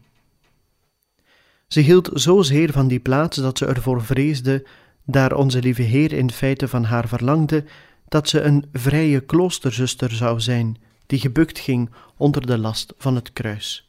Ze 1.67 1.79
hield 1.79 2.09
zozeer 2.13 2.71
van 2.71 2.87
die 2.87 2.99
plaats 2.99 3.37
dat 3.37 3.57
ze 3.57 3.65
ervoor 3.65 4.03
vreesde, 4.03 4.65
daar 5.05 5.33
onze 5.33 5.59
lieve 5.59 5.81
Heer 5.81 6.13
in 6.13 6.31
feite 6.31 6.67
van 6.67 6.83
haar 6.83 7.07
verlangde, 7.07 7.63
dat 8.07 8.29
ze 8.29 8.41
een 8.41 8.65
vrije 8.71 9.19
kloosterzuster 9.19 10.11
zou 10.11 10.39
zijn, 10.39 10.77
die 11.05 11.19
gebukt 11.19 11.59
ging 11.59 11.89
onder 12.17 12.47
de 12.47 12.57
last 12.57 12.93
van 12.97 13.15
het 13.15 13.33
kruis. 13.33 13.84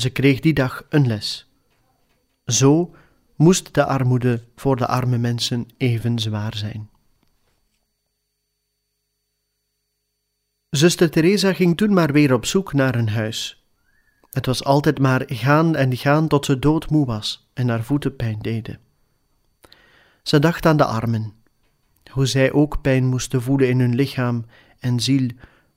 Ze 0.00 0.10
kreeg 0.10 0.40
die 0.40 0.54
dag 0.54 0.86
een 0.88 1.06
les. 1.06 1.52
Zo 2.44 2.94
moest 3.36 3.74
de 3.74 3.84
armoede 3.84 4.44
voor 4.56 4.76
de 4.76 4.86
arme 4.86 5.18
mensen 5.18 5.66
even 5.76 6.18
zwaar 6.18 6.56
zijn. 6.56 6.90
Zuster 10.70 11.10
Teresa 11.10 11.52
ging 11.52 11.76
toen 11.76 11.92
maar 11.92 12.12
weer 12.12 12.32
op 12.32 12.46
zoek 12.46 12.72
naar 12.72 12.94
een 12.94 13.08
huis. 13.08 13.66
Het 14.30 14.46
was 14.46 14.64
altijd 14.64 14.98
maar 14.98 15.22
gaan 15.26 15.76
en 15.76 15.96
gaan 15.96 16.28
tot 16.28 16.44
ze 16.44 16.58
doodmoe 16.58 17.06
was 17.06 17.50
en 17.54 17.68
haar 17.68 17.82
voeten 17.82 18.16
pijn 18.16 18.38
deden. 18.38 18.80
Ze 20.22 20.38
dacht 20.38 20.66
aan 20.66 20.76
de 20.76 20.84
armen, 20.84 21.34
hoe 22.10 22.26
zij 22.26 22.52
ook 22.52 22.80
pijn 22.80 23.06
moesten 23.06 23.42
voelen 23.42 23.68
in 23.68 23.80
hun 23.80 23.94
lichaam 23.94 24.44
en 24.78 25.00
ziel 25.00 25.28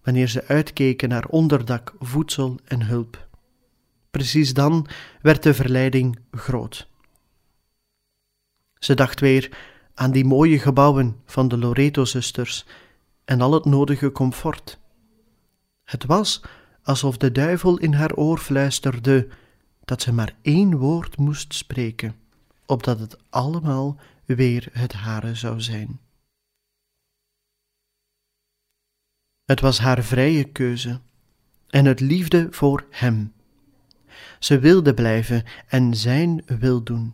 wanneer 0.03 0.27
ze 0.27 0.47
uitkeken 0.47 1.09
naar 1.09 1.25
onderdak, 1.25 1.93
voedsel 1.99 2.59
en 2.65 2.81
hulp. 2.85 3.29
Precies 4.11 4.53
dan 4.53 4.87
werd 5.21 5.43
de 5.43 5.53
verleiding 5.53 6.19
groot. 6.31 6.87
Ze 8.79 8.93
dacht 8.93 9.19
weer 9.19 9.57
aan 9.93 10.11
die 10.11 10.25
mooie 10.25 10.59
gebouwen 10.59 11.21
van 11.25 11.47
de 11.47 11.57
Loreto-zusters 11.57 12.65
en 13.25 13.41
al 13.41 13.53
het 13.53 13.65
nodige 13.65 14.11
comfort. 14.11 14.79
Het 15.83 16.05
was 16.05 16.41
alsof 16.83 17.17
de 17.17 17.31
duivel 17.31 17.77
in 17.77 17.93
haar 17.93 18.13
oor 18.13 18.37
fluisterde 18.37 19.27
dat 19.85 20.01
ze 20.01 20.13
maar 20.13 20.35
één 20.41 20.77
woord 20.77 21.17
moest 21.17 21.53
spreken, 21.53 22.15
opdat 22.65 22.99
het 22.99 23.17
allemaal 23.29 23.99
weer 24.25 24.69
het 24.71 24.93
hare 24.93 25.35
zou 25.35 25.61
zijn. 25.61 25.99
Het 29.43 29.59
was 29.59 29.79
haar 29.79 30.03
vrije 30.03 30.43
keuze 30.43 30.99
en 31.67 31.85
het 31.85 31.99
liefde 31.99 32.47
voor 32.51 32.85
hem. 32.89 33.33
Ze 34.39 34.59
wilde 34.59 34.93
blijven 34.93 35.43
en 35.67 35.95
zijn 35.95 36.43
wil 36.45 36.83
doen. 36.83 37.13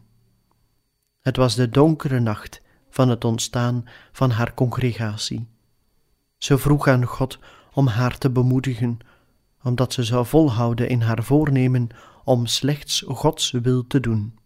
Het 1.21 1.37
was 1.37 1.55
de 1.55 1.69
donkere 1.69 2.19
nacht 2.19 2.61
van 2.89 3.09
het 3.09 3.25
ontstaan 3.25 3.85
van 4.11 4.29
haar 4.29 4.53
congregatie. 4.53 5.47
Ze 6.37 6.57
vroeg 6.57 6.87
aan 6.87 7.05
God 7.05 7.39
om 7.73 7.87
haar 7.87 8.17
te 8.17 8.29
bemoedigen, 8.29 8.97
omdat 9.63 9.93
ze 9.93 10.03
zou 10.03 10.25
volhouden 10.25 10.89
in 10.89 11.01
haar 11.01 11.23
voornemen 11.23 11.89
om 12.23 12.45
slechts 12.45 13.03
Gods 13.07 13.51
wil 13.51 13.87
te 13.87 13.99
doen. 13.99 14.39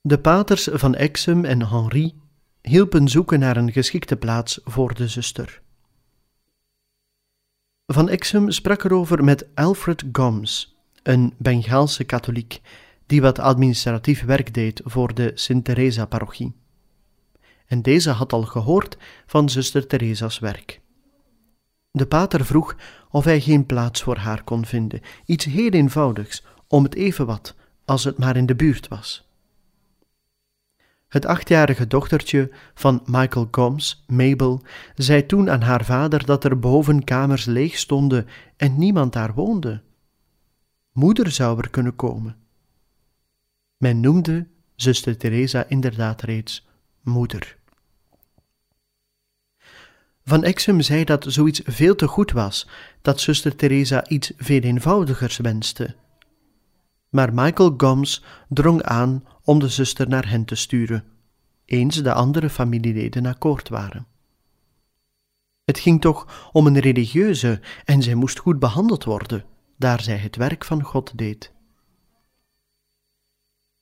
De 0.00 0.18
paters 0.18 0.68
van 0.72 0.94
Exum 0.94 1.44
en 1.44 1.68
Henri 1.68 2.20
hielpen 2.62 3.08
zoeken 3.08 3.38
naar 3.38 3.56
een 3.56 3.72
geschikte 3.72 4.16
plaats 4.16 4.60
voor 4.64 4.94
de 4.94 5.08
zuster. 5.08 5.62
Van 7.86 8.08
Exum 8.08 8.50
sprak 8.50 8.84
erover 8.84 9.24
met 9.24 9.46
Alfred 9.54 10.04
Gomes, 10.12 10.76
een 11.02 11.34
Bengaalse 11.36 12.04
katholiek 12.04 12.60
die 13.06 13.20
wat 13.20 13.38
administratief 13.38 14.24
werk 14.24 14.54
deed 14.54 14.80
voor 14.84 15.14
de 15.14 15.32
Sint-Teresa-parochie. 15.34 16.52
En 17.66 17.82
deze 17.82 18.10
had 18.10 18.32
al 18.32 18.42
gehoord 18.42 18.96
van 19.26 19.48
zuster 19.48 19.86
Theresa's 19.86 20.38
werk. 20.38 20.80
De 21.90 22.06
pater 22.06 22.44
vroeg 22.44 22.76
of 23.10 23.24
hij 23.24 23.40
geen 23.40 23.66
plaats 23.66 24.02
voor 24.02 24.16
haar 24.16 24.44
kon 24.44 24.66
vinden, 24.66 25.00
iets 25.24 25.44
heel 25.44 25.70
eenvoudigs, 25.70 26.44
om 26.68 26.82
het 26.82 26.94
even 26.94 27.26
wat, 27.26 27.54
als 27.84 28.04
het 28.04 28.18
maar 28.18 28.36
in 28.36 28.46
de 28.46 28.56
buurt 28.56 28.88
was. 28.88 29.23
Het 31.14 31.26
achtjarige 31.26 31.86
dochtertje 31.86 32.50
van 32.74 33.02
Michael 33.06 33.50
Combs, 33.50 34.04
Mabel, 34.06 34.62
zei 34.94 35.26
toen 35.26 35.50
aan 35.50 35.60
haar 35.60 35.84
vader 35.84 36.24
dat 36.24 36.44
er 36.44 36.58
boven 36.58 37.04
kamers 37.04 37.44
leeg 37.44 37.78
stonden 37.78 38.26
en 38.56 38.78
niemand 38.78 39.12
daar 39.12 39.34
woonde. 39.34 39.82
Moeder 40.92 41.30
zou 41.30 41.58
er 41.58 41.70
kunnen 41.70 41.96
komen. 41.96 42.36
Men 43.76 44.00
noemde 44.00 44.46
zuster 44.74 45.16
Teresa 45.16 45.64
inderdaad 45.68 46.22
reeds 46.22 46.66
moeder. 47.02 47.56
Van 50.24 50.44
Exum 50.44 50.80
zei 50.80 51.04
dat 51.04 51.24
zoiets 51.28 51.60
veel 51.64 51.94
te 51.94 52.06
goed 52.06 52.32
was, 52.32 52.68
dat 53.02 53.20
zuster 53.20 53.56
Teresa 53.56 54.08
iets 54.08 54.32
veel 54.36 54.60
eenvoudigers 54.60 55.36
wenste. 55.36 55.94
Maar 57.14 57.34
Michael 57.34 57.74
Gomes 57.76 58.22
drong 58.48 58.82
aan 58.82 59.24
om 59.42 59.58
de 59.58 59.68
zuster 59.68 60.08
naar 60.08 60.28
hen 60.28 60.44
te 60.44 60.54
sturen, 60.54 61.04
eens 61.64 62.02
de 62.02 62.12
andere 62.12 62.50
familieleden 62.50 63.26
akkoord 63.26 63.68
waren. 63.68 64.06
Het 65.64 65.78
ging 65.78 66.00
toch 66.00 66.50
om 66.52 66.66
een 66.66 66.78
religieuze 66.78 67.60
en 67.84 68.02
zij 68.02 68.14
moest 68.14 68.38
goed 68.38 68.58
behandeld 68.58 69.04
worden, 69.04 69.44
daar 69.76 70.02
zij 70.02 70.16
het 70.16 70.36
werk 70.36 70.64
van 70.64 70.82
God 70.82 71.18
deed. 71.18 71.52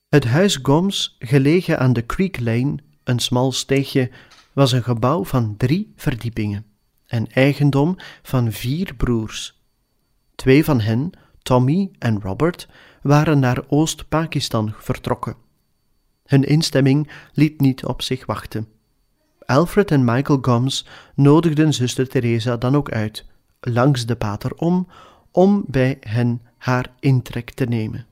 Het 0.07 0.25
huis 0.25 0.59
Gomes, 0.61 1.15
gelegen 1.19 1.79
aan 1.79 1.93
de 1.93 2.05
Creek 2.05 2.39
Lane, 2.39 2.77
een 3.03 3.19
smal 3.19 3.51
steegje, 3.51 4.11
was 4.53 4.71
een 4.71 4.83
gebouw 4.83 5.25
van 5.25 5.57
drie 5.57 5.93
verdiepingen 5.95 6.65
en 7.05 7.31
eigendom 7.31 7.95
van 8.21 8.51
vier 8.51 8.95
broers. 8.95 9.61
Twee 10.35 10.63
van 10.63 10.79
hen, 10.79 11.11
Tommy 11.41 11.91
en 11.99 12.21
Robert, 12.21 12.67
waren 13.03 13.39
naar 13.39 13.63
Oost-Pakistan 13.67 14.73
vertrokken. 14.77 15.35
Hun 16.25 16.43
instemming 16.43 17.11
liet 17.33 17.61
niet 17.61 17.85
op 17.85 18.01
zich 18.01 18.25
wachten. 18.25 18.67
Alfred 19.45 19.91
en 19.91 20.05
Michael 20.05 20.39
Gomes 20.41 20.87
nodigden 21.15 21.73
zuster 21.73 22.07
Teresa 22.09 22.57
dan 22.57 22.75
ook 22.75 22.91
uit, 22.91 23.25
langs 23.59 24.05
de 24.05 24.15
pater 24.15 24.55
om, 24.55 24.87
om 25.31 25.63
bij 25.67 25.97
hen 25.99 26.41
haar 26.57 26.91
intrek 26.99 27.51
te 27.51 27.65
nemen. 27.65 28.05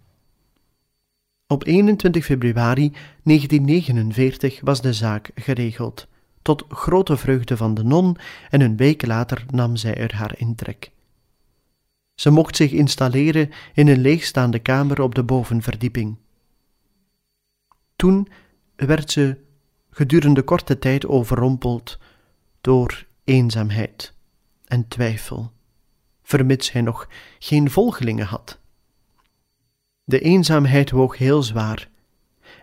Op 1.48 1.66
21 1.66 2.26
februari 2.26 2.92
1949 3.24 4.60
was 4.64 4.82
de 4.82 4.94
zaak 4.94 5.32
geregeld, 5.36 6.08
tot 6.42 6.66
grote 6.70 7.18
vreugde 7.18 7.58
van 7.58 7.74
de 7.74 7.84
non, 7.84 8.18
en 8.50 8.62
een 8.62 8.78
week 8.78 9.06
later 9.06 9.46
nam 9.50 9.76
zij 9.76 9.96
er 9.96 10.16
haar 10.16 10.34
intrek. 10.38 10.92
Ze 12.22 12.30
mocht 12.30 12.56
zich 12.56 12.72
installeren 12.72 13.50
in 13.74 13.88
een 13.88 14.00
leegstaande 14.00 14.60
kamer 14.60 15.02
op 15.02 15.16
de 15.16 15.24
bovenverdieping. 15.24 16.18
Toen 17.96 18.28
werd 18.76 19.12
ze 19.12 19.38
gedurende 19.90 20.44
korte 20.44 20.80
tijd 20.80 21.06
overrompeld 21.06 22.00
door 22.62 23.06
eenzaamheid 23.24 24.14
en 24.66 24.88
twijfel, 24.88 25.52
vermits 26.24 26.72
hij 26.72 26.82
nog 26.82 27.08
geen 27.40 27.70
volgelingen 27.70 28.26
had. 28.26 28.60
De 30.04 30.20
eenzaamheid 30.20 30.92
woog 30.92 31.18
heel 31.18 31.44
zwaar, 31.44 31.90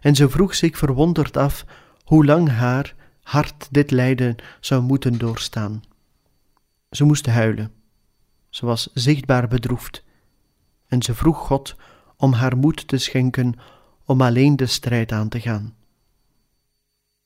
en 0.01 0.14
ze 0.14 0.29
vroeg 0.29 0.55
zich 0.55 0.79
verwonderd 0.79 1.37
af 1.37 1.64
hoe 2.05 2.25
lang 2.25 2.49
haar 2.49 2.94
hart 3.23 3.68
dit 3.71 3.90
lijden 3.90 4.37
zou 4.61 4.83
moeten 4.83 5.18
doorstaan. 5.18 5.83
Ze 6.90 7.05
moest 7.05 7.27
huilen. 7.27 7.78
Ze 8.48 8.66
was 8.66 8.88
zichtbaar 8.94 9.48
bedroefd, 9.48 10.04
en 10.87 11.02
ze 11.02 11.14
vroeg 11.14 11.38
God 11.38 11.76
om 12.16 12.32
haar 12.32 12.56
moed 12.56 12.88
te 12.88 12.98
schenken 12.98 13.54
om 14.04 14.22
alleen 14.22 14.56
de 14.56 14.66
strijd 14.66 15.12
aan 15.12 15.28
te 15.28 15.40
gaan. 15.40 15.76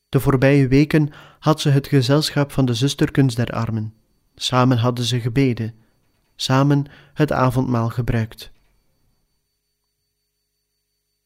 De 0.09 0.21
voorbije 0.21 0.69
weken 0.69 1.11
had 1.39 1.61
ze 1.61 1.69
het 1.69 1.87
gezelschap 1.87 2.53
van 2.53 2.65
de 2.65 2.75
zusterkens 2.75 3.35
der 3.35 3.51
armen. 3.51 3.95
Samen 4.35 4.79
hadden 4.79 5.05
ze 5.05 5.21
gebeden, 5.21 5.75
samen 6.37 6.87
het 7.15 7.33
avondmaal 7.33 7.89
gebruikt. 7.89 8.53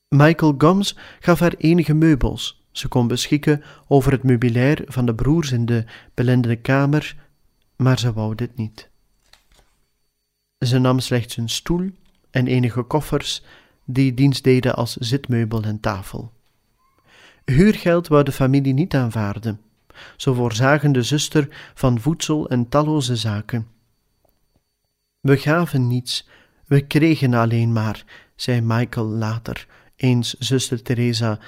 Michael 0.09 0.55
Gomes 0.59 0.97
gaf 1.21 1.41
haar 1.41 1.55
enige 1.57 1.95
meubels. 1.95 2.65
Ze 2.71 2.89
kon 2.89 3.07
beschikken 3.07 3.63
over 3.89 4.13
het 4.13 4.23
meubilair 4.23 4.83
van 4.87 5.07
de 5.07 5.15
broers 5.15 5.53
in 5.53 5.67
de 5.67 5.85
belendende 6.15 6.57
kamer, 6.57 7.17
maar 7.77 7.99
ze 7.99 8.13
wou 8.13 8.35
dit 8.35 8.57
niet. 8.57 8.91
Ze 10.59 10.79
nam 10.79 11.01
slechts 11.01 11.37
een 11.37 11.49
stoel 11.49 11.91
en 12.31 12.47
enige 12.47 12.83
koffers 12.83 13.43
die 13.85 14.15
dienst 14.15 14.45
deden 14.45 14.77
als 14.77 14.97
zitmeubel 14.97 15.63
en 15.63 15.81
tafel. 15.81 16.33
Huurgeld 17.45 18.09
wou 18.09 18.23
de 18.23 18.33
familie 18.33 18.73
niet 18.73 18.95
aanvaarden. 18.95 19.61
Zo 20.17 20.35
voorzagen 20.35 20.93
de 20.93 21.03
zuster 21.03 21.73
van 21.75 22.01
voedsel 22.01 22.49
en 22.49 22.69
talloze 22.69 23.17
zaken. 23.17 23.67
We 25.21 25.37
gaven 25.37 25.87
niets, 25.87 26.29
we 26.67 26.81
kregen 26.81 27.35
alleen 27.35 27.73
maar, 27.73 28.05
zei 28.35 28.61
Michael 28.61 29.07
later, 29.07 29.67
eens 29.97 30.35
zuster 30.39 30.83
Teresa 30.83 31.39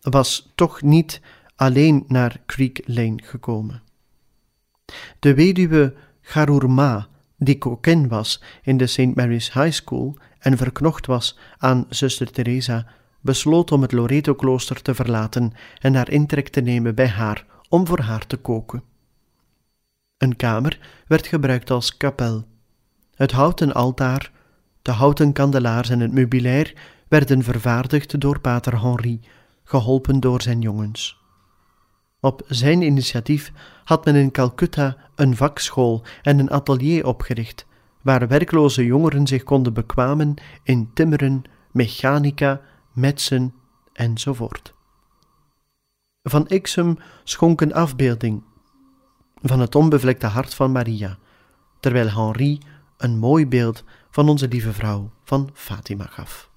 was 0.00 0.52
toch 0.54 0.82
niet 0.82 1.20
alleen 1.56 2.04
naar 2.08 2.40
Creek 2.46 2.82
Lane 2.84 3.18
gekomen. 3.22 3.82
De 5.18 5.34
weduwe 5.34 5.94
Garourma, 6.20 7.08
die 7.38 7.58
koken 7.58 8.08
was 8.08 8.42
in 8.62 8.76
de 8.76 8.86
St. 8.86 9.14
Mary's 9.14 9.52
High 9.52 9.72
School 9.72 10.16
en 10.38 10.56
verknocht 10.56 11.06
was 11.06 11.38
aan 11.58 11.86
zuster 11.88 12.30
Teresa, 12.30 12.86
besloot 13.20 13.72
om 13.72 13.82
het 13.82 13.92
Loreto-klooster 13.92 14.82
te 14.82 14.94
verlaten 14.94 15.52
en 15.78 15.94
haar 15.94 16.10
intrek 16.10 16.48
te 16.48 16.60
nemen 16.60 16.94
bij 16.94 17.08
haar 17.08 17.46
om 17.68 17.86
voor 17.86 18.00
haar 18.00 18.26
te 18.26 18.36
koken. 18.36 18.82
Een 20.16 20.36
kamer 20.36 20.78
werd 21.06 21.26
gebruikt 21.26 21.70
als 21.70 21.96
kapel. 21.96 22.46
Het 23.14 23.30
houten 23.30 23.72
altaar, 23.74 24.30
de 24.82 24.90
houten 24.90 25.32
kandelaars 25.32 25.88
en 25.88 26.00
het 26.00 26.12
meubilair 26.12 26.74
werden 27.08 27.42
vervaardigd 27.42 28.20
door 28.20 28.40
pater 28.40 28.80
Henri, 28.80 29.20
geholpen 29.64 30.20
door 30.20 30.42
zijn 30.42 30.60
jongens. 30.60 31.17
Op 32.20 32.42
zijn 32.46 32.82
initiatief 32.82 33.52
had 33.84 34.04
men 34.04 34.14
in 34.14 34.30
Calcutta 34.30 34.96
een 35.14 35.36
vakschool 35.36 36.04
en 36.22 36.38
een 36.38 36.50
atelier 36.50 37.06
opgericht, 37.06 37.66
waar 38.02 38.28
werkloze 38.28 38.84
jongeren 38.84 39.26
zich 39.26 39.42
konden 39.42 39.72
bekwamen 39.72 40.34
in 40.62 40.90
timmeren, 40.94 41.42
mechanica, 41.72 42.60
metsen 42.92 43.54
enzovoort. 43.92 44.74
Van 46.22 46.46
Ixum 46.46 46.98
schonk 47.24 47.60
een 47.60 47.74
afbeelding 47.74 48.42
van 49.42 49.60
het 49.60 49.74
onbevlekte 49.74 50.26
hart 50.26 50.54
van 50.54 50.72
Maria, 50.72 51.18
terwijl 51.80 52.10
Henri 52.10 52.58
een 52.96 53.18
mooi 53.18 53.46
beeld 53.46 53.84
van 54.10 54.28
onze 54.28 54.48
lieve 54.48 54.72
vrouw 54.72 55.10
van 55.24 55.50
Fatima 55.52 56.04
gaf. 56.04 56.50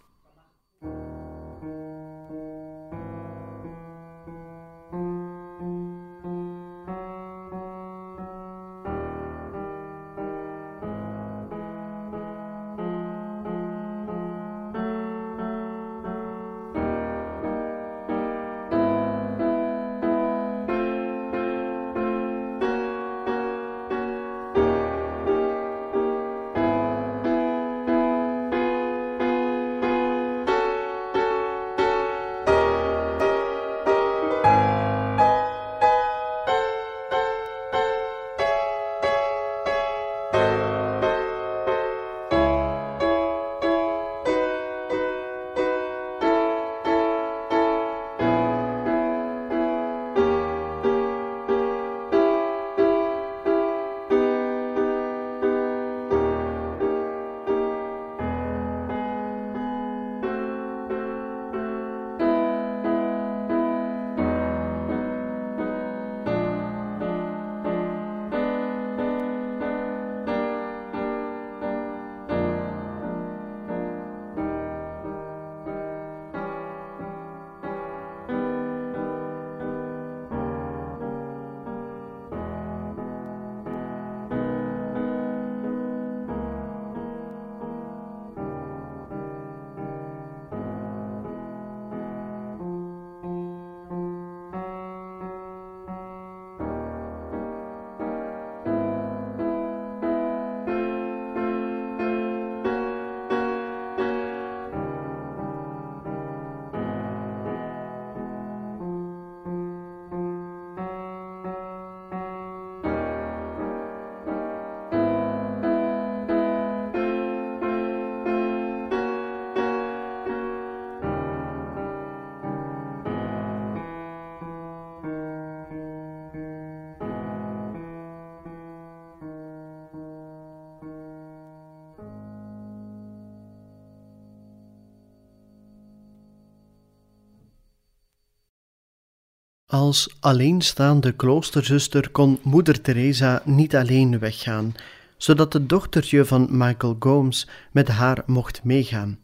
Als 139.72 140.16
alleenstaande 140.20 141.12
kloosterzuster 141.12 142.10
kon 142.10 142.40
moeder 142.44 142.82
Teresa 142.82 143.42
niet 143.46 143.76
alleen 143.76 144.20
weggaan, 144.20 144.74
zodat 145.18 145.54
het 145.54 145.70
dochtertje 145.70 146.26
van 146.26 146.48
Michael 146.50 146.96
Gomes 147.00 147.48
met 147.72 147.88
haar 147.88 148.24
mocht 148.26 148.64
meegaan. 148.64 149.20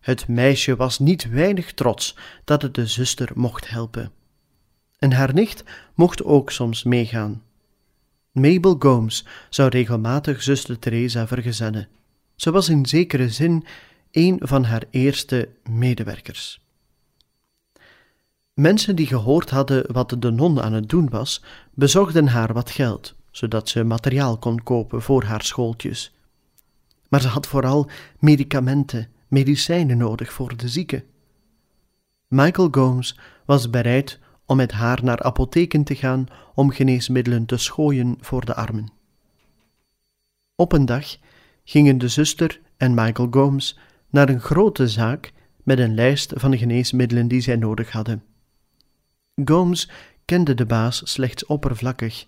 Het 0.00 0.28
meisje 0.28 0.76
was 0.76 0.98
niet 0.98 1.28
weinig 1.30 1.72
trots 1.72 2.16
dat 2.44 2.62
het 2.62 2.74
de 2.74 2.86
zuster 2.86 3.30
mocht 3.34 3.70
helpen. 3.70 4.12
En 4.98 5.12
haar 5.12 5.34
nicht 5.34 5.64
mocht 5.94 6.24
ook 6.24 6.50
soms 6.50 6.82
meegaan. 6.82 7.42
Mabel 8.32 8.76
Gomes 8.78 9.24
zou 9.48 9.68
regelmatig 9.68 10.42
zuster 10.42 10.78
Teresa 10.78 11.26
vergezellen. 11.26 11.88
Ze 12.36 12.50
was 12.50 12.68
in 12.68 12.86
zekere 12.86 13.28
zin 13.28 13.64
een 14.10 14.40
van 14.42 14.64
haar 14.64 14.84
eerste 14.90 15.48
medewerkers. 15.70 16.60
Mensen 18.60 18.96
die 18.96 19.06
gehoord 19.06 19.50
hadden 19.50 19.92
wat 19.92 20.16
de 20.18 20.30
non 20.30 20.62
aan 20.62 20.72
het 20.72 20.88
doen 20.88 21.08
was, 21.08 21.44
bezorgden 21.74 22.26
haar 22.26 22.52
wat 22.52 22.70
geld, 22.70 23.14
zodat 23.30 23.68
ze 23.68 23.84
materiaal 23.84 24.38
kon 24.38 24.62
kopen 24.62 25.02
voor 25.02 25.24
haar 25.24 25.42
schooltjes. 25.42 26.14
Maar 27.08 27.20
ze 27.20 27.28
had 27.28 27.46
vooral 27.46 27.90
medicamenten, 28.18 29.08
medicijnen 29.28 29.96
nodig 29.96 30.32
voor 30.32 30.56
de 30.56 30.68
zieken. 30.68 31.04
Michael 32.28 32.68
Gomes 32.70 33.18
was 33.44 33.70
bereid 33.70 34.18
om 34.46 34.56
met 34.56 34.72
haar 34.72 35.04
naar 35.04 35.22
apotheken 35.22 35.84
te 35.84 35.94
gaan 35.94 36.26
om 36.54 36.70
geneesmiddelen 36.70 37.46
te 37.46 37.56
schooien 37.56 38.16
voor 38.20 38.44
de 38.44 38.54
armen. 38.54 38.92
Op 40.54 40.72
een 40.72 40.86
dag 40.86 41.16
gingen 41.64 41.98
de 41.98 42.08
zuster 42.08 42.60
en 42.76 42.94
Michael 42.94 43.28
Gomes 43.30 43.78
naar 44.10 44.28
een 44.28 44.40
grote 44.40 44.88
zaak 44.88 45.32
met 45.62 45.78
een 45.78 45.94
lijst 45.94 46.32
van 46.36 46.50
de 46.50 46.58
geneesmiddelen 46.58 47.28
die 47.28 47.40
zij 47.40 47.56
nodig 47.56 47.92
hadden. 47.92 48.22
Gomes 49.44 49.90
kende 50.24 50.54
de 50.54 50.66
baas 50.66 51.02
slechts 51.04 51.46
oppervlakkig. 51.46 52.26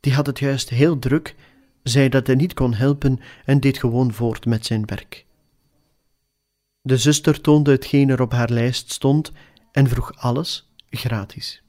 Die 0.00 0.14
had 0.14 0.26
het 0.26 0.38
juist 0.38 0.68
heel 0.68 0.98
druk, 0.98 1.34
zei 1.82 2.08
dat 2.08 2.26
hij 2.26 2.36
niet 2.36 2.54
kon 2.54 2.74
helpen 2.74 3.20
en 3.44 3.60
deed 3.60 3.78
gewoon 3.78 4.12
voort 4.12 4.46
met 4.46 4.66
zijn 4.66 4.86
werk. 4.86 5.26
De 6.82 6.96
zuster 6.96 7.40
toonde 7.40 7.70
hetgeen 7.70 8.08
er 8.08 8.20
op 8.20 8.32
haar 8.32 8.50
lijst 8.50 8.92
stond 8.92 9.32
en 9.72 9.88
vroeg 9.88 10.16
alles 10.16 10.70
gratis. 10.90 11.62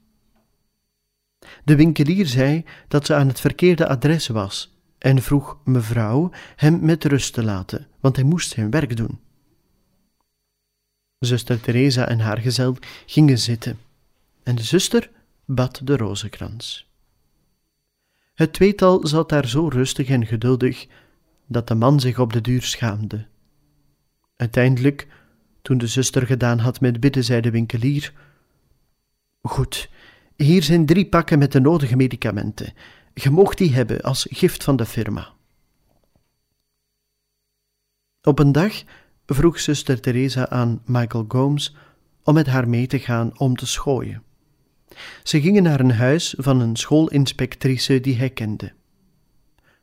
De 1.64 1.76
winkelier 1.76 2.26
zei 2.26 2.64
dat 2.88 3.06
ze 3.06 3.14
aan 3.14 3.28
het 3.28 3.40
verkeerde 3.40 3.88
adres 3.88 4.26
was 4.26 4.76
en 4.98 5.22
vroeg 5.22 5.58
mevrouw 5.64 6.30
hem 6.56 6.84
met 6.84 7.04
rust 7.04 7.34
te 7.34 7.42
laten, 7.42 7.86
want 8.00 8.16
hij 8.16 8.24
moest 8.24 8.50
zijn 8.50 8.70
werk 8.70 8.96
doen. 8.96 9.20
Zuster 11.18 11.60
Teresa 11.60 12.08
en 12.08 12.20
haar 12.20 12.38
gezel 12.38 12.76
gingen 13.06 13.38
zitten, 13.38 13.78
en 14.42 14.54
de 14.54 14.62
zuster 14.62 15.10
bad 15.44 15.80
de 15.84 15.96
rozenkrans. 15.96 16.90
Het 18.34 18.52
tweetal 18.52 19.06
zat 19.06 19.28
daar 19.28 19.48
zo 19.48 19.68
rustig 19.68 20.08
en 20.08 20.26
geduldig 20.26 20.86
dat 21.46 21.68
de 21.68 21.74
man 21.74 22.00
zich 22.00 22.18
op 22.18 22.32
de 22.32 22.40
duur 22.40 22.62
schaamde. 22.62 23.26
Uiteindelijk, 24.36 25.08
toen 25.62 25.78
de 25.78 25.86
zuster 25.86 26.26
gedaan 26.26 26.58
had 26.58 26.80
met 26.80 27.00
bidden, 27.00 27.24
zei 27.24 27.40
de 27.40 27.50
winkelier: 27.50 28.12
Goed, 29.42 29.90
hier 30.36 30.62
zijn 30.62 30.86
drie 30.86 31.08
pakken 31.08 31.38
met 31.38 31.52
de 31.52 31.60
nodige 31.60 31.96
medicamenten. 31.96 32.72
Je 33.14 33.30
moogt 33.30 33.58
die 33.58 33.72
hebben 33.72 34.00
als 34.00 34.26
gift 34.30 34.64
van 34.64 34.76
de 34.76 34.86
firma. 34.86 35.32
Op 38.22 38.38
een 38.38 38.52
dag 38.52 38.82
vroeg 39.26 39.60
zuster 39.60 40.00
Teresa 40.00 40.48
aan 40.48 40.82
Michael 40.84 41.24
Gomes 41.28 41.76
om 42.22 42.34
met 42.34 42.46
haar 42.46 42.68
mee 42.68 42.86
te 42.86 42.98
gaan 42.98 43.38
om 43.38 43.56
te 43.56 43.66
schooien. 43.66 44.22
Ze 45.22 45.40
gingen 45.40 45.62
naar 45.62 45.80
een 45.80 45.92
huis 45.92 46.34
van 46.38 46.60
een 46.60 46.76
schoolinspectrice 46.76 48.00
die 48.00 48.16
hij 48.16 48.30
kende. 48.30 48.72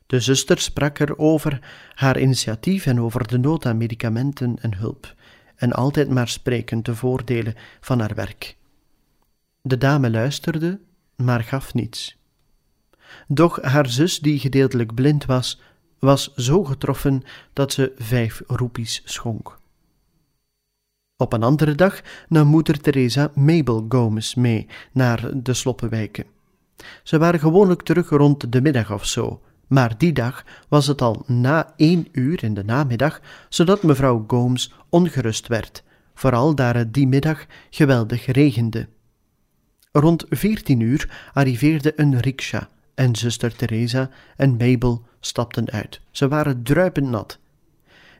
De 0.06 0.20
zuster 0.20 0.58
sprak 0.58 0.98
er 0.98 1.18
over 1.18 1.60
haar 1.94 2.20
initiatief 2.20 2.86
en 2.86 3.00
over 3.00 3.28
de 3.28 3.38
nood 3.38 3.66
aan 3.66 3.76
medicamenten 3.76 4.56
en 4.60 4.74
hulp, 4.74 5.14
en 5.56 5.72
altijd 5.72 6.08
maar 6.08 6.28
sprekend 6.28 6.84
de 6.84 6.94
voordelen 6.94 7.54
van 7.80 8.00
haar 8.00 8.14
werk. 8.14 8.56
De 9.62 9.78
dame 9.78 10.10
luisterde, 10.10 10.80
maar 11.16 11.42
gaf 11.42 11.74
niets. 11.74 12.18
Doch 13.28 13.62
haar 13.62 13.88
zus, 13.88 14.18
die 14.18 14.38
gedeeltelijk 14.38 14.94
blind 14.94 15.24
was, 15.24 15.60
was 15.98 16.34
zo 16.34 16.64
getroffen 16.64 17.22
dat 17.52 17.72
ze 17.72 17.92
vijf 17.96 18.42
roepies 18.46 19.02
schonk. 19.04 19.59
Op 21.20 21.32
een 21.32 21.42
andere 21.42 21.74
dag 21.74 22.00
nam 22.28 22.46
moeder 22.46 22.80
Teresa 22.80 23.30
Mabel 23.34 23.86
Gomez 23.88 24.34
mee 24.34 24.66
naar 24.92 25.30
de 25.42 25.54
sloppenwijken. 25.54 26.24
Ze 27.02 27.18
waren 27.18 27.40
gewoonlijk 27.40 27.82
terug 27.82 28.08
rond 28.08 28.52
de 28.52 28.60
middag 28.60 28.92
of 28.92 29.06
zo, 29.06 29.40
maar 29.66 29.98
die 29.98 30.12
dag 30.12 30.44
was 30.68 30.86
het 30.86 31.02
al 31.02 31.22
na 31.26 31.72
één 31.76 32.08
uur 32.12 32.44
in 32.44 32.54
de 32.54 32.64
namiddag, 32.64 33.20
zodat 33.48 33.82
mevrouw 33.82 34.24
Gomes 34.26 34.72
ongerust 34.88 35.46
werd, 35.46 35.82
vooral 36.14 36.54
daar 36.54 36.76
het 36.76 36.94
die 36.94 37.06
middag 37.06 37.46
geweldig 37.70 38.26
regende. 38.26 38.88
Rond 39.92 40.24
veertien 40.28 40.80
uur 40.80 41.30
arriveerde 41.32 41.92
een 41.96 42.20
riksja 42.20 42.68
en 42.94 43.16
zuster 43.16 43.56
Teresa 43.56 44.10
en 44.36 44.56
Mabel 44.56 45.02
stapten 45.20 45.70
uit. 45.70 46.00
Ze 46.10 46.28
waren 46.28 46.62
druipend 46.62 47.08
nat. 47.08 47.39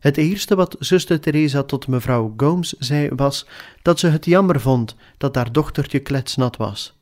Het 0.00 0.16
eerste 0.16 0.54
wat 0.54 0.76
zuster 0.78 1.20
Teresa 1.20 1.62
tot 1.62 1.86
mevrouw 1.86 2.34
Gomes 2.36 2.72
zei 2.78 3.08
was 3.16 3.46
dat 3.82 3.98
ze 3.98 4.06
het 4.06 4.24
jammer 4.24 4.60
vond 4.60 4.96
dat 5.16 5.34
haar 5.34 5.52
dochtertje 5.52 5.98
kletsnat 5.98 6.56
was. 6.56 6.98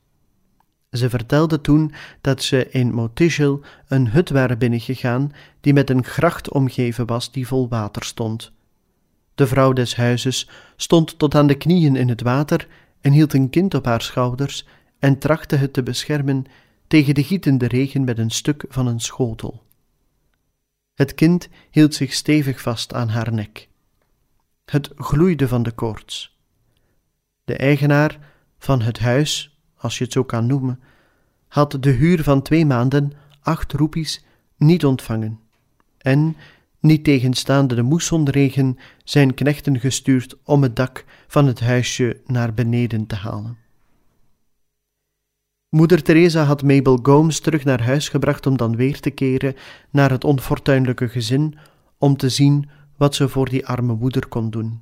Ze 0.91 1.09
vertelde 1.09 1.61
toen 1.61 1.93
dat 2.21 2.43
ze 2.43 2.71
in 2.71 2.95
Motischel 2.95 3.61
een 3.89 4.09
hut 4.09 4.31
waren 4.31 4.59
binnengegaan 4.59 5.33
die 5.61 5.73
met 5.73 5.91
een 5.91 6.05
gracht 6.05 6.51
omgeven 6.51 7.07
was 7.07 7.33
die 7.33 7.47
vol 7.47 7.69
water 7.69 8.05
stond. 8.05 8.53
De 9.35 9.47
vrouw 9.47 9.73
des 9.73 9.97
huizes 9.97 10.49
stond 10.77 11.19
tot 11.19 11.35
aan 11.35 11.47
de 11.47 11.55
knieën 11.55 11.97
in 11.97 12.09
het 12.09 12.23
water 12.23 12.69
en 13.01 13.13
hield 13.13 13.33
een 13.33 13.51
kind 13.51 13.75
op 13.75 13.85
haar 13.85 14.03
schouders 14.03 14.67
en 14.99 15.19
trachtte 15.19 15.57
het 15.57 15.73
te 15.73 15.83
beschermen 15.83 16.45
tegen 16.87 17.15
de 17.15 17.25
gietende 17.25 17.67
regen 17.67 18.05
met 18.05 18.19
een 18.19 18.31
stuk 18.31 18.65
van 18.69 18.87
een 18.87 19.01
schotel. 19.01 19.63
Het 20.99 21.15
kind 21.15 21.49
hield 21.71 21.95
zich 21.95 22.13
stevig 22.13 22.61
vast 22.61 22.95
aan 22.95 23.09
haar 23.09 23.33
nek. 23.33 23.69
Het 24.65 24.91
gloeide 24.97 25.49
van 25.49 25.63
de 25.63 25.71
koorts. 25.71 26.39
De 27.45 27.57
eigenaar 27.57 28.19
van 28.59 28.81
het 28.81 28.99
huis, 28.99 29.59
als 29.77 29.99
je 29.99 30.05
het 30.05 30.13
zo 30.13 30.25
kan 30.25 30.47
noemen, 30.47 30.81
had 31.49 31.77
de 31.81 31.91
huur 31.91 32.23
van 32.23 32.43
twee 32.43 32.67
maanden, 32.67 33.13
acht 33.41 33.73
roepies, 33.73 34.25
niet 34.57 34.85
ontvangen 34.85 35.41
en, 35.99 36.37
niet 36.81 37.05
tegenstaande 37.05 37.75
de 37.75 37.83
moessonregen, 37.83 38.79
zijn 39.05 39.35
knechten 39.35 39.81
gestuurd 39.81 40.37
om 40.45 40.63
het 40.63 40.77
dak 40.77 41.05
van 41.27 41.47
het 41.47 41.61
huisje 41.61 42.21
naar 42.27 42.55
beneden 42.55 43.07
te 43.07 43.17
halen. 43.17 43.59
Moeder 45.69 46.03
Teresa 46.03 46.43
had 46.45 46.63
Mabel 46.63 46.99
Gomes 47.03 47.41
terug 47.41 47.65
naar 47.65 47.83
huis 47.83 48.09
gebracht 48.09 48.47
om 48.47 48.57
dan 48.57 48.77
weer 48.77 49.01
te 49.01 49.11
keren 49.11 49.55
naar 49.91 50.11
het 50.11 50.25
onfortuinlijke 50.25 51.09
gezin 51.09 51.59
om 51.99 52.17
te 52.17 52.29
zien 52.29 52.69
wat 52.97 53.15
ze 53.15 53.29
voor 53.29 53.49
die 53.49 53.67
arme 53.67 53.95
moeder 53.95 54.29
kon 54.29 54.51
doen. 54.51 54.81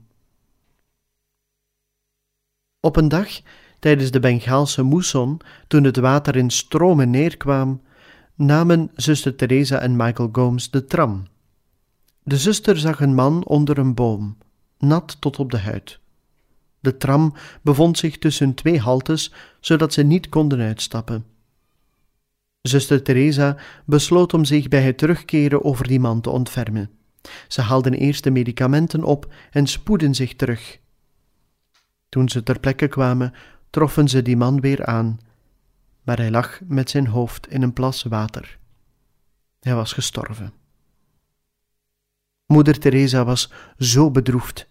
Op 2.81 2.96
een 2.96 3.09
dag, 3.09 3.29
tijdens 3.79 4.11
de 4.11 4.20
Bengaalse 4.20 4.83
moesson, 4.83 5.40
toen 5.66 5.85
het 5.85 5.96
water 5.96 6.37
in 6.37 6.51
stromen 6.51 7.11
neerkwam, 7.11 7.81
namen 8.35 8.90
zuster 8.94 9.37
Teresa 9.37 9.79
en 9.79 9.96
Michael 9.96 10.29
Gomes 10.33 10.70
de 10.70 10.85
tram. 10.85 11.27
De 12.22 12.37
zuster 12.37 12.79
zag 12.79 13.01
een 13.01 13.14
man 13.14 13.44
onder 13.44 13.79
een 13.79 13.94
boom, 13.94 14.37
nat 14.79 15.20
tot 15.20 15.38
op 15.38 15.51
de 15.51 15.59
huid. 15.59 16.01
De 16.87 16.96
tram 16.96 17.35
bevond 17.62 17.99
zich 17.99 18.18
tussen 18.18 18.55
twee 18.55 18.81
haltes, 18.81 19.33
zodat 19.61 19.92
ze 19.92 20.03
niet 20.03 20.29
konden 20.29 20.61
uitstappen. 20.61 21.25
Zuster 22.62 23.03
Teresa 23.03 23.57
besloot 23.85 24.35
om 24.35 24.44
zich 24.44 24.68
bij 24.68 24.83
het 24.83 24.99
terugkeren 24.99 25.64
over 25.64 25.88
die 25.88 26.01
man 26.01 26.20
te 26.20 26.31
ontfermen. 26.31 26.90
Ze 27.49 27.61
haalden 27.61 27.94
eerst 27.94 28.25
de 28.25 28.31
medicamenten 28.31 29.05
op 29.05 29.33
en 29.51 29.66
spoedden 29.66 30.14
zich 30.14 30.37
terug. 30.37 30.79
Toen 32.09 32.29
ze 32.29 32.42
ter 32.42 32.61
plekke 32.61 32.88
kwamen, 32.88 33.33
troffen 33.70 34.09
ze 34.09 34.22
die 34.22 34.37
man 34.37 34.61
weer 34.61 34.85
aan, 34.85 35.18
maar 36.03 36.16
hij 36.16 36.31
lag 36.31 36.61
met 36.64 36.90
zijn 36.90 37.07
hoofd 37.07 37.49
in 37.49 37.62
een 37.62 37.72
plas 37.72 38.03
water. 38.03 38.59
Hij 39.61 39.75
was 39.75 39.92
gestorven. 39.92 40.53
Moeder 42.46 42.79
Teresa 42.79 43.25
was 43.25 43.53
zo 43.79 44.11
bedroefd 44.11 44.68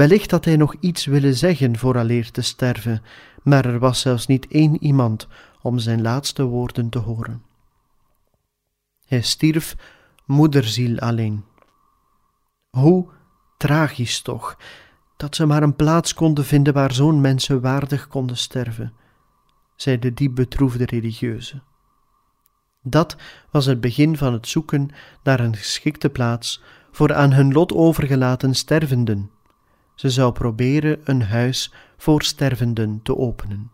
Wellicht 0.00 0.30
had 0.30 0.44
hij 0.44 0.56
nog 0.56 0.74
iets 0.80 1.04
willen 1.04 1.34
zeggen 1.34 1.78
vooraleer 1.78 2.30
te 2.30 2.42
sterven, 2.42 3.02
maar 3.42 3.64
er 3.64 3.78
was 3.78 4.00
zelfs 4.00 4.26
niet 4.26 4.46
één 4.46 4.82
iemand 4.82 5.28
om 5.62 5.78
zijn 5.78 6.02
laatste 6.02 6.42
woorden 6.42 6.88
te 6.88 6.98
horen. 6.98 7.42
Hij 9.06 9.22
stierf 9.22 9.76
moederziel 10.24 10.98
alleen. 10.98 11.44
Hoe 12.70 13.08
tragisch 13.56 14.20
toch, 14.20 14.56
dat 15.16 15.34
ze 15.34 15.46
maar 15.46 15.62
een 15.62 15.76
plaats 15.76 16.14
konden 16.14 16.44
vinden 16.44 16.74
waar 16.74 16.92
zo'n 16.92 17.20
mensen 17.20 17.60
waardig 17.60 18.08
konden 18.08 18.36
sterven, 18.36 18.92
zei 19.76 19.98
de 19.98 20.14
diep 20.14 20.34
betroefde 20.34 20.84
religieuze. 20.84 21.60
Dat 22.82 23.16
was 23.50 23.66
het 23.66 23.80
begin 23.80 24.16
van 24.16 24.32
het 24.32 24.48
zoeken 24.48 24.90
naar 25.22 25.40
een 25.40 25.56
geschikte 25.56 26.10
plaats 26.10 26.62
voor 26.90 27.14
aan 27.14 27.32
hun 27.32 27.52
lot 27.52 27.72
overgelaten 27.72 28.54
stervenden 28.54 29.30
ze 30.00 30.10
zou 30.10 30.32
proberen 30.32 31.00
een 31.04 31.22
huis 31.22 31.72
voor 31.96 32.22
stervenden 32.22 33.00
te 33.02 33.16
openen. 33.16 33.70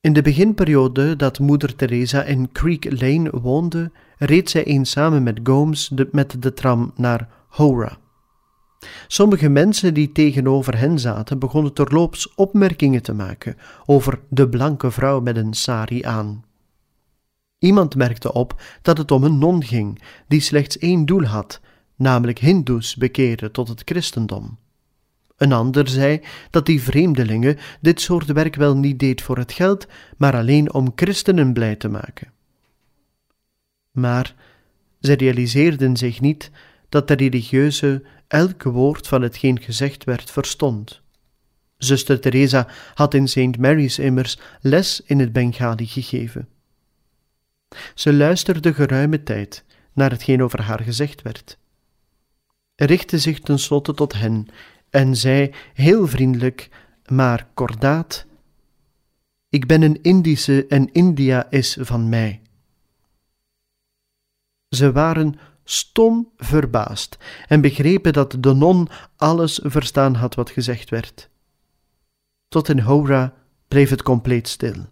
In 0.00 0.12
de 0.12 0.22
beginperiode 0.22 1.16
dat 1.16 1.38
moeder 1.38 1.76
Teresa 1.76 2.22
in 2.22 2.52
Creek 2.52 3.00
Lane 3.00 3.30
woonde, 3.30 3.90
reed 4.18 4.50
zij 4.50 4.64
eens 4.64 4.90
samen 4.90 5.22
met 5.22 5.40
Gomes 5.42 5.92
met 6.10 6.42
de 6.42 6.52
tram 6.52 6.92
naar 6.96 7.28
Hora. 7.48 7.98
Sommige 9.06 9.48
mensen 9.48 9.94
die 9.94 10.12
tegenover 10.12 10.78
hen 10.78 10.98
zaten 10.98 11.38
begonnen 11.38 11.72
terloops 11.72 12.34
opmerkingen 12.34 13.02
te 13.02 13.12
maken 13.12 13.56
over 13.86 14.20
de 14.28 14.48
blanke 14.48 14.90
vrouw 14.90 15.20
met 15.20 15.36
een 15.36 15.54
sari 15.54 16.02
aan. 16.02 16.44
Iemand 17.58 17.96
merkte 17.96 18.32
op 18.32 18.62
dat 18.82 18.98
het 18.98 19.10
om 19.10 19.24
een 19.24 19.38
non 19.38 19.64
ging, 19.64 20.02
die 20.28 20.40
slechts 20.40 20.78
één 20.78 21.06
doel 21.06 21.24
had: 21.24 21.60
namelijk 22.00 22.38
Hindoes, 22.38 22.96
bekeren 22.96 23.52
tot 23.52 23.68
het 23.68 23.82
christendom. 23.84 24.58
Een 25.36 25.52
ander 25.52 25.88
zei 25.88 26.20
dat 26.50 26.66
die 26.66 26.82
vreemdelingen 26.82 27.58
dit 27.80 28.00
soort 28.00 28.26
werk 28.32 28.54
wel 28.54 28.76
niet 28.76 28.98
deed 28.98 29.22
voor 29.22 29.38
het 29.38 29.52
geld, 29.52 29.86
maar 30.16 30.34
alleen 30.34 30.72
om 30.72 30.92
christenen 30.94 31.52
blij 31.52 31.76
te 31.76 31.88
maken. 31.88 32.32
Maar 33.90 34.34
zij 34.98 35.14
realiseerden 35.14 35.96
zich 35.96 36.20
niet 36.20 36.50
dat 36.88 37.08
de 37.08 37.14
religieuze 37.14 38.02
elk 38.28 38.62
woord 38.62 39.08
van 39.08 39.22
hetgeen 39.22 39.60
gezegd 39.60 40.04
werd 40.04 40.30
verstond. 40.30 41.00
Zuster 41.76 42.20
Teresa 42.20 42.68
had 42.94 43.14
in 43.14 43.28
St. 43.28 43.58
Mary's 43.58 43.98
immers 43.98 44.38
les 44.60 45.00
in 45.00 45.18
het 45.18 45.32
Bengali 45.32 45.86
gegeven. 45.86 46.48
Ze 47.94 48.12
luisterde 48.12 48.74
geruime 48.74 49.22
tijd 49.22 49.64
naar 49.92 50.10
hetgeen 50.10 50.42
over 50.42 50.62
haar 50.62 50.80
gezegd 50.80 51.22
werd 51.22 51.58
richtte 52.84 53.18
zich 53.18 53.40
tenslotte 53.40 53.94
tot 53.94 54.12
hen 54.12 54.46
en 54.90 55.16
zei 55.16 55.54
heel 55.74 56.06
vriendelijk, 56.06 56.68
maar 57.06 57.48
kordaat: 57.54 58.26
Ik 59.48 59.66
ben 59.66 59.82
een 59.82 60.02
Indische 60.02 60.66
en 60.66 60.92
India 60.92 61.50
is 61.50 61.76
van 61.80 62.08
mij. 62.08 62.42
Ze 64.68 64.92
waren 64.92 65.38
stom 65.64 66.32
verbaasd 66.36 67.16
en 67.46 67.60
begrepen 67.60 68.12
dat 68.12 68.36
de 68.40 68.54
non 68.54 68.88
alles 69.16 69.60
verstaan 69.62 70.14
had 70.14 70.34
wat 70.34 70.50
gezegd 70.50 70.90
werd. 70.90 71.28
Tot 72.48 72.68
in 72.68 72.78
Hora 72.78 73.34
bleef 73.68 73.90
het 73.90 74.02
compleet 74.02 74.48
stil. 74.48 74.88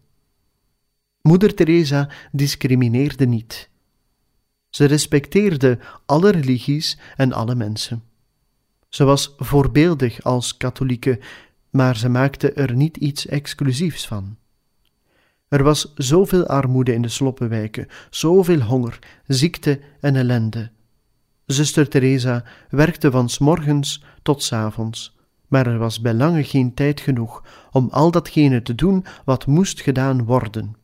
Moeder 1.21 1.55
Teresa 1.55 2.09
discrimineerde 2.33 3.27
niet. 3.27 3.71
Ze 4.79 4.85
respecteerde 4.85 5.79
alle 6.07 6.31
religies 6.31 6.99
en 7.17 7.33
alle 7.33 7.55
mensen. 7.55 8.03
Ze 8.89 9.05
was 9.05 9.35
voorbeeldig 9.37 10.23
als 10.23 10.57
katholieke, 10.57 11.21
maar 11.71 11.97
ze 11.97 12.09
maakte 12.09 12.53
er 12.53 12.75
niet 12.75 12.97
iets 12.97 13.27
exclusiefs 13.27 14.07
van. 14.07 14.37
Er 15.49 15.63
was 15.63 15.93
zoveel 15.95 16.47
armoede 16.47 16.93
in 16.93 17.03
de 17.03 17.09
sloppenwijken, 17.09 17.89
zoveel 18.11 18.61
honger, 18.61 18.99
ziekte 19.27 19.81
en 20.01 20.17
ellende. 20.17 20.71
Zuster 21.47 21.89
Teresa 21.89 22.45
werkte 22.71 23.11
van 23.11 23.29
s 23.29 23.39
morgens 23.39 24.05
tot 24.23 24.43
s 24.43 24.53
avonds, 24.53 25.17
maar 25.49 25.67
er 25.67 25.79
was 25.79 26.01
bij 26.01 26.15
lange 26.15 26.45
geen 26.45 26.75
tijd 26.75 27.01
genoeg 27.01 27.45
om 27.71 27.89
al 27.91 28.11
datgene 28.11 28.63
te 28.63 28.75
doen 28.75 29.05
wat 29.25 29.47
moest 29.47 29.81
gedaan 29.81 30.25
worden. 30.25 30.77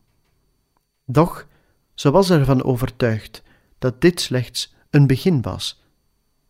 Doch 1.05 1.47
ze 1.93 2.11
was 2.11 2.29
ervan 2.29 2.63
overtuigd 2.63 3.43
dat 3.79 4.01
dit 4.01 4.21
slechts 4.21 4.75
een 4.89 5.07
begin 5.07 5.41
was, 5.41 5.83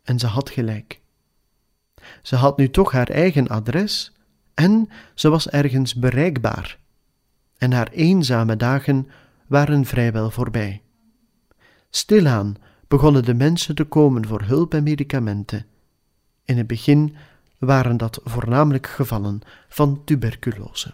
en 0.04 0.20
ze 0.20 0.28
had 0.28 0.50
gelijk. 0.50 1.02
Ze 2.22 2.36
had 2.36 2.58
nu 2.58 2.70
toch 2.70 2.92
haar 2.92 3.10
eigen 3.10 3.48
adres 3.48 4.14
en 4.54 4.90
ze 5.14 5.30
was 5.30 5.50
ergens 5.50 5.96
bereikbaar. 5.96 6.80
En 7.58 7.72
haar 7.72 7.90
eenzame 7.92 8.56
dagen 8.56 9.08
waren 9.48 9.86
vrijwel 9.86 10.32
voorbij. 10.32 10.82
Stilaan 11.90 12.56
begonnen 12.88 13.24
de 13.24 13.34
mensen 13.34 13.76
te 13.76 13.84
komen 13.84 14.28
voor 14.28 14.42
hulp 14.42 14.74
en 14.74 14.84
medicamenten. 14.84 15.66
In 16.44 16.58
het 16.58 16.68
begin 16.68 17.16
waren 17.58 17.98
dat 17.98 18.20
voornamelijk 18.24 18.88
gevallen 18.88 19.42
van 19.68 20.04
tuberculose. 20.04 20.94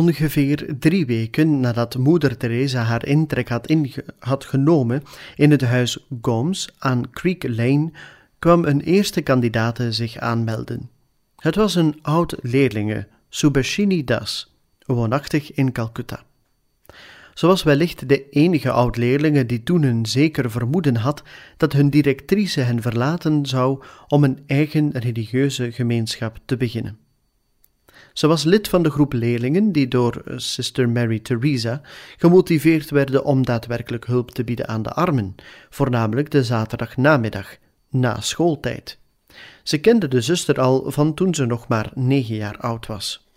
Ongeveer 0.00 0.76
drie 0.78 1.06
weken 1.06 1.60
nadat 1.60 1.98
moeder 1.98 2.36
Teresa 2.36 2.82
haar 2.82 3.06
intrek 3.06 3.48
had, 4.18 4.44
genomen 4.44 5.02
in 5.36 5.50
het 5.50 5.60
huis 5.60 6.06
Gomes 6.20 6.68
aan 6.78 7.10
Creek 7.10 7.48
Lane, 7.48 7.90
kwam 8.38 8.64
een 8.64 8.80
eerste 8.80 9.20
kandidate 9.20 9.92
zich 9.92 10.16
aanmelden. 10.16 10.90
Het 11.36 11.54
was 11.54 11.74
een 11.74 11.98
oud 12.02 12.36
leerlinge, 12.42 13.06
Subhashini 13.28 14.04
Das, 14.04 14.54
woonachtig 14.86 15.52
in 15.52 15.72
Calcutta. 15.72 16.22
Ze 17.34 17.46
was 17.46 17.62
wellicht 17.62 18.08
de 18.08 18.28
enige 18.28 18.70
oud-leerlinge 18.70 19.46
die 19.46 19.62
toen 19.62 19.82
een 19.82 20.06
zeker 20.06 20.50
vermoeden 20.50 20.96
had 20.96 21.22
dat 21.56 21.72
hun 21.72 21.90
directrice 21.90 22.60
hen 22.60 22.82
verlaten 22.82 23.46
zou 23.46 23.82
om 24.08 24.24
een 24.24 24.38
eigen 24.46 24.90
religieuze 24.90 25.72
gemeenschap 25.72 26.38
te 26.44 26.56
beginnen. 26.56 26.98
Ze 28.12 28.26
was 28.26 28.44
lid 28.44 28.68
van 28.68 28.82
de 28.82 28.90
groep 28.90 29.12
leerlingen 29.12 29.72
die 29.72 29.88
door 29.88 30.22
eh, 30.24 30.34
Sister 30.36 30.88
Mary 30.88 31.18
Teresa 31.18 31.80
gemotiveerd 32.16 32.90
werden 32.90 33.24
om 33.24 33.44
daadwerkelijk 33.44 34.06
hulp 34.06 34.30
te 34.30 34.44
bieden 34.44 34.68
aan 34.68 34.82
de 34.82 34.92
armen, 34.92 35.34
voornamelijk 35.70 36.30
de 36.30 36.44
zaterdagnamiddag, 36.44 37.56
na 37.90 38.20
schooltijd. 38.20 38.98
Ze 39.62 39.78
kende 39.78 40.08
de 40.08 40.20
zuster 40.20 40.60
al 40.60 40.90
van 40.90 41.14
toen 41.14 41.34
ze 41.34 41.46
nog 41.46 41.68
maar 41.68 41.90
negen 41.94 42.34
jaar 42.34 42.56
oud 42.58 42.86
was. 42.86 43.28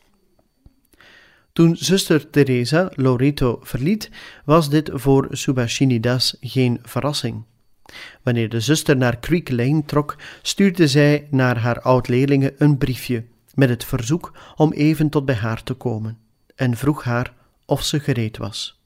Toen 1.54 1.76
zuster 1.78 2.30
Teresa 2.30 2.92
Loreto 2.96 3.60
verliet, 3.62 4.10
was 4.46 4.70
dit 4.70 4.90
voor 4.94 5.28
Subhashinidas 5.32 6.38
geen 6.40 6.80
verrassing. 6.82 7.44
Wanneer 8.24 8.50
de 8.50 8.60
zuster 8.60 8.98
naar 8.98 9.20
Creek 9.20 9.52
Lane 9.52 9.84
trok, 9.86 10.16
stuurde 10.42 10.88
zij 10.88 11.28
naar 11.30 11.58
haar 11.58 11.82
oud-leerlingen 11.82 12.54
een 12.58 12.78
briefje 12.78 13.24
met 13.54 13.70
het 13.70 13.86
verzoek 13.86 14.38
om 14.56 14.72
even 14.72 15.10
tot 15.10 15.26
bij 15.26 15.36
haar 15.36 15.64
te 15.64 15.74
komen 15.74 16.18
en 16.56 16.78
vroeg 16.78 17.04
haar 17.04 17.34
of 17.66 17.84
ze 17.84 18.00
gereed 18.00 18.38
was. 18.38 18.82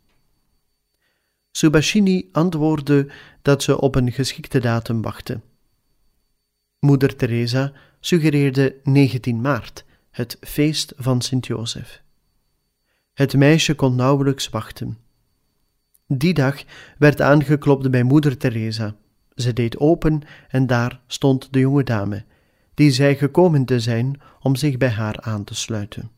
Subashini 1.52 2.30
antwoordde 2.32 3.12
dat 3.42 3.64
ze 3.64 3.82
op 3.82 3.96
een 3.96 4.12
geschikte 4.12 4.60
datum 4.60 5.02
wachtte. 5.02 5.42
Moeder 6.80 7.16
Teresa 7.16 7.74
suggereerde 8.00 8.76
19 8.84 9.42
maart, 9.42 9.86
het 10.12 10.38
feest 10.42 10.94
van 10.98 11.22
Sint-Jozef. 11.22 12.02
Het 13.14 13.36
meisje 13.36 13.76
kon 13.76 13.96
nauwelijks 13.96 14.50
wachten. 14.50 14.98
Die 16.08 16.34
dag 16.34 16.64
werd 16.98 17.22
aangeklopt 17.22 17.92
bij 17.92 18.04
moeder 18.04 18.38
Teresa. 18.38 18.96
Ze 19.36 19.54
deed 19.54 19.78
open 19.78 20.22
en 20.50 20.68
daar 20.68 21.00
stond 21.08 21.48
de 21.54 21.60
jonge 21.60 21.84
dame 21.84 22.26
die 22.78 22.92
zij 22.92 23.16
gekomen 23.16 23.66
te 23.66 23.80
zijn 23.80 24.22
om 24.40 24.56
zich 24.56 24.78
bij 24.78 24.90
haar 24.90 25.22
aan 25.22 25.44
te 25.44 25.56
sluiten. 25.56 26.12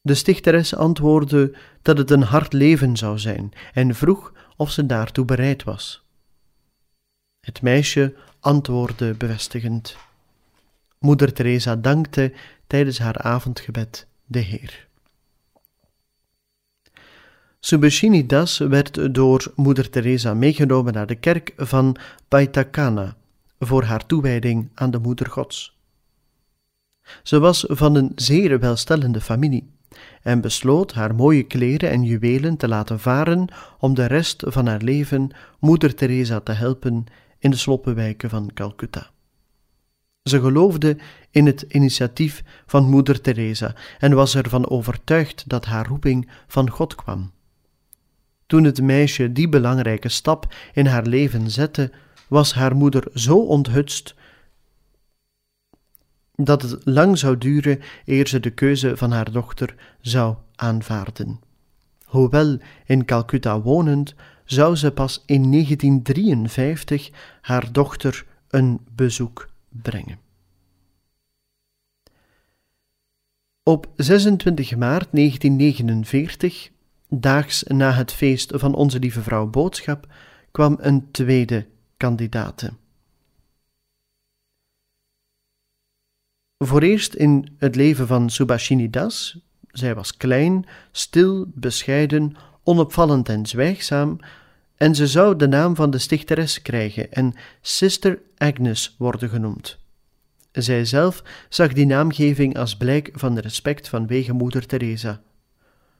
De 0.00 0.14
stichteres 0.14 0.74
antwoordde 0.74 1.56
dat 1.82 1.98
het 1.98 2.10
een 2.10 2.22
hard 2.22 2.52
leven 2.52 2.96
zou 2.96 3.18
zijn 3.18 3.52
en 3.72 3.94
vroeg 3.94 4.32
of 4.56 4.70
ze 4.70 4.86
daartoe 4.86 5.24
bereid 5.24 5.64
was. 5.64 6.04
Het 7.40 7.62
meisje 7.62 8.14
antwoordde 8.40 9.14
bevestigend. 9.14 9.96
Moeder 10.98 11.32
Teresa 11.32 11.76
dankte 11.76 12.32
tijdens 12.66 12.98
haar 12.98 13.18
avondgebed 13.18 14.06
de 14.24 14.38
Heer. 14.38 14.88
Subashini 17.60 18.26
Das 18.26 18.58
werd 18.58 19.14
door 19.14 19.52
moeder 19.54 19.90
Teresa 19.90 20.34
meegenomen 20.34 20.92
naar 20.92 21.06
de 21.06 21.14
kerk 21.14 21.52
van 21.56 21.96
Paitakana, 22.28 23.16
voor 23.58 23.82
haar 23.82 24.06
toewijding 24.06 24.70
aan 24.74 24.90
de 24.90 24.98
Moeder 24.98 25.26
Gods. 25.26 25.78
Ze 27.22 27.38
was 27.38 27.64
van 27.68 27.94
een 27.94 28.12
zeer 28.14 28.60
welstellende 28.60 29.20
familie 29.20 29.74
en 30.22 30.40
besloot 30.40 30.92
haar 30.92 31.14
mooie 31.14 31.42
kleren 31.42 31.90
en 31.90 32.02
juwelen 32.02 32.56
te 32.56 32.68
laten 32.68 33.00
varen 33.00 33.48
om 33.78 33.94
de 33.94 34.06
rest 34.06 34.42
van 34.46 34.66
haar 34.66 34.82
leven 34.82 35.30
Moeder 35.58 35.94
Teresa 35.94 36.40
te 36.40 36.52
helpen 36.52 37.04
in 37.38 37.50
de 37.50 37.56
sloppenwijken 37.56 38.30
van 38.30 38.50
Calcutta. 38.54 39.10
Ze 40.22 40.40
geloofde 40.40 40.96
in 41.30 41.46
het 41.46 41.62
initiatief 41.62 42.42
van 42.66 42.90
Moeder 42.90 43.20
Teresa 43.20 43.74
en 43.98 44.14
was 44.14 44.34
ervan 44.34 44.68
overtuigd 44.68 45.48
dat 45.48 45.64
haar 45.64 45.86
roeping 45.86 46.30
van 46.46 46.70
God 46.70 46.94
kwam. 46.94 47.32
Toen 48.46 48.64
het 48.64 48.82
meisje 48.82 49.32
die 49.32 49.48
belangrijke 49.48 50.08
stap 50.08 50.54
in 50.72 50.86
haar 50.86 51.06
leven 51.06 51.50
zette, 51.50 51.90
was 52.28 52.54
haar 52.54 52.76
moeder 52.76 53.08
zo 53.14 53.38
onthutst 53.38 54.14
dat 56.34 56.62
het 56.62 56.84
lang 56.84 57.18
zou 57.18 57.38
duren 57.38 57.80
eer 58.04 58.26
ze 58.26 58.40
de 58.40 58.50
keuze 58.50 58.96
van 58.96 59.12
haar 59.12 59.32
dochter 59.32 59.74
zou 60.00 60.36
aanvaarden. 60.54 61.40
Hoewel 62.04 62.58
in 62.84 63.04
Calcutta 63.04 63.60
wonend, 63.60 64.14
zou 64.44 64.76
ze 64.76 64.90
pas 64.90 65.22
in 65.26 65.50
1953 65.50 67.10
haar 67.40 67.72
dochter 67.72 68.26
een 68.48 68.80
bezoek 68.94 69.48
brengen. 69.68 70.18
Op 73.62 73.88
26 73.96 74.76
maart 74.76 75.08
1949, 75.10 76.70
daags 77.08 77.62
na 77.62 77.92
het 77.92 78.12
feest 78.12 78.52
van 78.54 78.74
Onze 78.74 78.98
Lieve 78.98 79.22
Vrouw 79.22 79.46
Boodschap, 79.46 80.06
kwam 80.50 80.76
een 80.80 81.10
tweede 81.10 81.66
kandidate. 81.96 82.72
Voor 86.58 86.82
eerst 86.82 87.14
in 87.14 87.54
het 87.58 87.76
leven 87.76 88.06
van 88.06 88.30
Subhashini 88.30 88.90
Das, 88.90 89.38
zij 89.70 89.94
was 89.94 90.16
klein, 90.16 90.66
stil, 90.92 91.46
bescheiden, 91.54 92.36
onopvallend 92.62 93.28
en 93.28 93.46
zwijgzaam, 93.46 94.18
en 94.76 94.94
ze 94.94 95.06
zou 95.06 95.36
de 95.36 95.48
naam 95.48 95.74
van 95.74 95.90
de 95.90 95.98
stichteres 95.98 96.62
krijgen 96.62 97.12
en 97.12 97.34
Sister 97.60 98.22
Agnes 98.36 98.94
worden 98.98 99.28
genoemd. 99.28 99.78
Zij 100.52 100.84
zelf 100.84 101.22
zag 101.48 101.72
die 101.72 101.86
naamgeving 101.86 102.58
als 102.58 102.76
blijk 102.76 103.10
van 103.12 103.38
respect 103.38 103.88
vanwege 103.88 104.32
moeder 104.32 104.66
Teresa. 104.66 105.22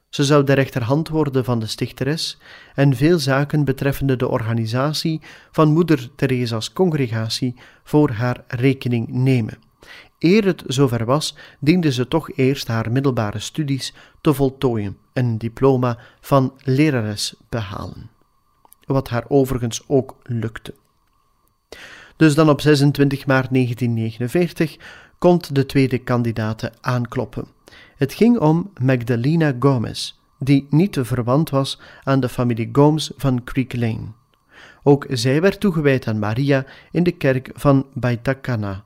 Ze 0.09 0.25
zou 0.25 0.45
de 0.45 0.53
rechterhand 0.53 1.09
worden 1.09 1.45
van 1.45 1.59
de 1.59 1.67
stichteres 1.67 2.39
en 2.75 2.97
veel 2.97 3.19
zaken 3.19 3.65
betreffende 3.65 4.17
de 4.17 4.29
organisatie 4.29 5.21
van 5.51 5.73
moeder 5.73 6.09
Teresa's 6.17 6.73
congregatie 6.73 7.55
voor 7.85 8.11
haar 8.11 8.45
rekening 8.47 9.09
nemen. 9.09 9.59
Eer 10.19 10.45
het 10.45 10.63
zover 10.67 11.05
was, 11.05 11.37
diende 11.61 11.93
ze 11.93 12.09
toch 12.09 12.31
eerst 12.31 12.69
haar 12.69 12.93
middelbare 12.93 13.39
studies 13.39 13.95
te 14.21 14.35
voltooien 14.35 14.97
en 15.13 15.25
een 15.25 15.39
diploma 15.39 15.99
van 16.21 16.53
lerares 16.65 17.35
behalen. 17.49 18.11
Wat 18.85 19.09
haar 19.09 19.25
overigens 19.29 19.83
ook 19.87 20.17
lukte. 20.23 20.75
Dus 22.17 22.35
dan 22.35 22.49
op 22.49 22.61
26 22.61 23.27
maart 23.27 23.51
1949 23.51 24.77
komt 25.19 25.55
de 25.55 25.67
tweede 25.67 25.99
kandidaat 25.99 26.71
aankloppen. 26.81 27.56
Het 27.97 28.15
ging 28.15 28.39
om 28.39 28.71
Magdalena 28.81 29.53
Gomez, 29.59 30.15
die 30.39 30.67
niet 30.71 30.99
verwant 31.01 31.51
was 31.51 31.81
aan 32.03 32.21
de 32.21 32.29
familie 32.29 32.69
Gomes 32.73 33.11
van 33.17 33.45
Creek 33.45 33.77
Lane. 33.77 34.13
Ook 34.83 35.07
zij 35.09 35.41
werd 35.41 35.61
toegewijd 35.61 36.07
aan 36.07 36.19
Maria 36.19 36.65
in 36.91 37.03
de 37.03 37.13
kerk 37.13 37.51
van 37.55 37.87
Baitakana. 37.93 38.85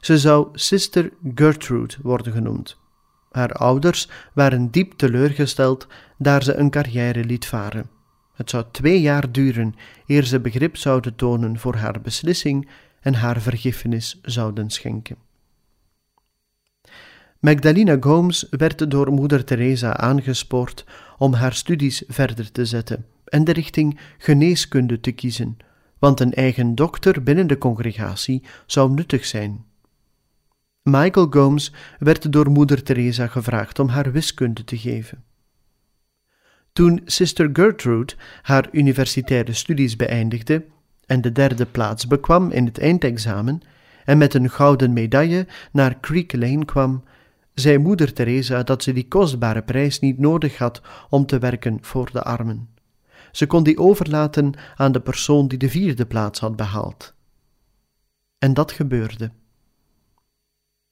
Ze 0.00 0.18
zou 0.18 0.48
Sister 0.52 1.12
Gertrude 1.34 1.94
worden 2.02 2.32
genoemd. 2.32 2.78
Haar 3.30 3.52
ouders 3.52 4.08
waren 4.32 4.70
diep 4.70 4.92
teleurgesteld 4.92 5.86
daar 6.18 6.42
ze 6.42 6.54
een 6.54 6.70
carrière 6.70 7.24
liet 7.24 7.46
varen. 7.46 7.90
Het 8.34 8.50
zou 8.50 8.64
twee 8.70 9.00
jaar 9.00 9.32
duren 9.32 9.74
eer 10.06 10.24
ze 10.24 10.40
begrip 10.40 10.76
zouden 10.76 11.14
tonen 11.14 11.58
voor 11.58 11.74
haar 11.74 12.00
beslissing 12.00 12.68
en 13.00 13.14
haar 13.14 13.40
vergiffenis 13.40 14.18
zouden 14.22 14.70
schenken. 14.70 15.16
Magdalena 17.40 17.96
Gomes 18.00 18.46
werd 18.50 18.90
door 18.90 19.12
moeder 19.12 19.44
Teresa 19.44 19.96
aangespoord 19.96 20.84
om 21.18 21.32
haar 21.32 21.52
studies 21.52 22.02
verder 22.08 22.52
te 22.52 22.64
zetten 22.64 23.06
en 23.24 23.44
de 23.44 23.52
richting 23.52 23.98
geneeskunde 24.18 25.00
te 25.00 25.12
kiezen, 25.12 25.56
want 25.98 26.20
een 26.20 26.32
eigen 26.32 26.74
dokter 26.74 27.22
binnen 27.22 27.46
de 27.46 27.58
congregatie 27.58 28.42
zou 28.66 28.90
nuttig 28.90 29.24
zijn. 29.24 29.64
Michael 30.82 31.26
Gomes 31.30 31.72
werd 31.98 32.32
door 32.32 32.50
moeder 32.50 32.82
Teresa 32.82 33.26
gevraagd 33.26 33.78
om 33.78 33.88
haar 33.88 34.12
wiskunde 34.12 34.64
te 34.64 34.78
geven. 34.78 35.24
Toen 36.72 37.02
Sister 37.04 37.50
Gertrude 37.52 38.14
haar 38.42 38.68
universitaire 38.72 39.52
studies 39.52 39.96
beëindigde 39.96 40.64
en 41.06 41.20
de 41.20 41.32
derde 41.32 41.66
plaats 41.66 42.06
bekwam 42.06 42.50
in 42.50 42.64
het 42.64 42.78
eindexamen 42.78 43.60
en 44.04 44.18
met 44.18 44.34
een 44.34 44.50
gouden 44.50 44.92
medaille 44.92 45.46
naar 45.72 46.00
Creek 46.00 46.32
Lane 46.32 46.64
kwam, 46.64 47.02
zei 47.54 47.78
moeder 47.78 48.12
Teresa 48.12 48.62
dat 48.62 48.82
ze 48.82 48.92
die 48.92 49.08
kostbare 49.08 49.62
prijs 49.62 50.00
niet 50.00 50.18
nodig 50.18 50.58
had 50.58 50.80
om 51.08 51.26
te 51.26 51.38
werken 51.38 51.78
voor 51.80 52.10
de 52.12 52.22
armen. 52.22 52.68
Ze 53.32 53.46
kon 53.46 53.62
die 53.62 53.78
overlaten 53.78 54.52
aan 54.76 54.92
de 54.92 55.00
persoon 55.00 55.48
die 55.48 55.58
de 55.58 55.68
vierde 55.68 56.06
plaats 56.06 56.40
had 56.40 56.56
behaald. 56.56 57.14
En 58.38 58.54
dat 58.54 58.72
gebeurde. 58.72 59.30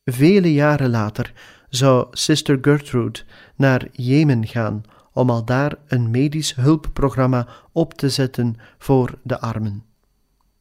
Vele 0.04 0.52
jaren 0.52 0.90
later 0.90 1.32
zou 1.68 2.06
Sister 2.11 2.59
Gertrude 2.61 3.20
naar 3.56 3.88
Jemen 3.92 4.46
gaan 4.46 4.82
om 5.12 5.30
al 5.30 5.44
daar 5.44 5.74
een 5.86 6.11
medisch 6.11 6.54
hulpprogramma 6.54 7.48
op 7.72 7.94
te 7.94 8.09
zetten 8.09 8.56
voor 8.78 9.18
de 9.22 9.40
armen. 9.40 9.84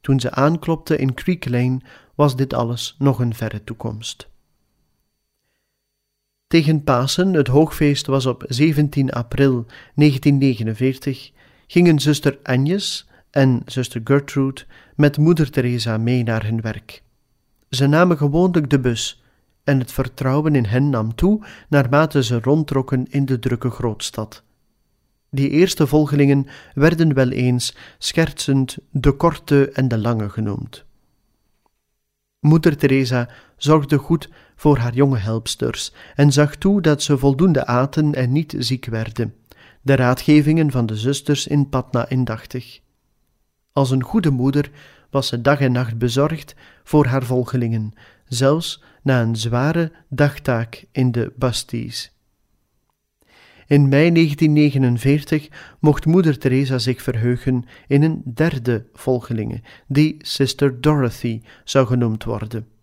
Toen 0.02 0.20
ze 0.20 0.32
aanklopte 0.32 0.98
in 0.98 1.14
Creek 1.14 1.50
Lane, 1.50 1.82
was 2.16 2.36
dit 2.36 2.54
alles 2.54 2.96
nog 2.98 3.20
een 3.20 3.36
verre 3.36 3.64
toekomst. 3.64 4.30
Tegen 6.48 6.84
Pasen, 6.84 7.34
het 7.34 7.48
hoogfeest 7.48 8.06
was 8.06 8.26
op 8.26 8.44
17 8.48 9.12
april 9.12 9.66
1949, 9.96 11.32
gingen 11.68 12.00
zuster 12.00 12.40
Agnes 12.44 13.08
en 13.32 13.62
zuster 13.66 14.02
Gertrude 14.04 14.62
met 14.96 15.18
moeder 15.18 15.52
Teresa 15.52 15.98
mee 15.98 16.24
naar 16.24 16.44
hun 16.44 16.62
werk. 16.62 17.04
Ze 17.70 17.88
namen 17.88 18.18
gewoonlijk 18.18 18.70
de 18.70 18.80
bus 18.80 19.24
en 19.64 19.80
het 19.80 19.92
vertrouwen 19.92 20.56
in 20.56 20.66
hen 20.66 20.90
nam 20.90 21.16
toe 21.16 21.46
naarmate 21.70 22.24
ze 22.24 22.40
rondtrokken 22.42 23.06
in 23.10 23.26
de 23.26 23.40
drukke 23.40 23.70
grootstad. 23.70 24.44
Die 25.30 25.50
eerste 25.50 25.88
volgelingen 25.88 26.48
werden 26.74 27.14
wel 27.14 27.30
eens 27.30 27.76
schertsend 27.98 28.78
de 28.92 29.12
korte 29.12 29.72
en 29.72 29.88
de 29.88 29.98
lange 29.98 30.30
genoemd. 30.30 30.86
Moeder 32.40 32.78
Teresa 32.78 33.30
zorgde 33.58 33.98
goed 33.98 34.30
voor 34.58 34.78
haar 34.78 34.94
jonge 34.94 35.18
helpsters 35.18 35.94
en 36.16 36.32
zag 36.32 36.56
toe 36.56 36.82
dat 36.82 37.04
ze 37.04 37.18
voldoende 37.18 37.66
aten 37.66 38.14
en 38.14 38.32
niet 38.32 38.56
ziek 38.58 38.86
werden, 38.86 39.34
de 39.82 39.96
raadgevingen 39.96 40.72
van 40.72 40.86
de 40.86 40.96
zusters 40.96 41.48
in 41.48 41.70
Patna 41.70 42.10
indachtig. 42.10 42.80
Als 43.72 43.92
een 43.92 44.04
goede 44.04 44.30
moeder 44.32 44.72
was 45.10 45.28
ze 45.28 45.42
dag 45.42 45.60
en 45.60 45.72
nacht 45.72 45.98
bezorgd 45.98 46.56
voor 46.84 47.06
haar 47.06 47.24
volgelingen, 47.24 47.94
zelfs 48.26 48.84
na 49.04 49.22
een 49.22 49.36
zware 49.36 49.92
dagtaak 50.10 50.86
in 50.92 51.12
de 51.12 51.34
Basties. 51.36 52.16
In 53.68 53.90
mei 53.90 54.12
1949 54.12 55.48
mocht 55.80 56.06
moeder 56.06 56.38
Teresa 56.38 56.78
zich 56.78 57.02
verheugen 57.02 57.66
in 57.88 58.04
een 58.04 58.22
derde 58.26 58.86
volgelinge, 58.94 59.62
die 59.88 60.16
Sister 60.20 60.82
Dorothy 60.82 61.42
zou 61.64 61.88
genoemd 61.88 62.24
worden. 62.24 62.77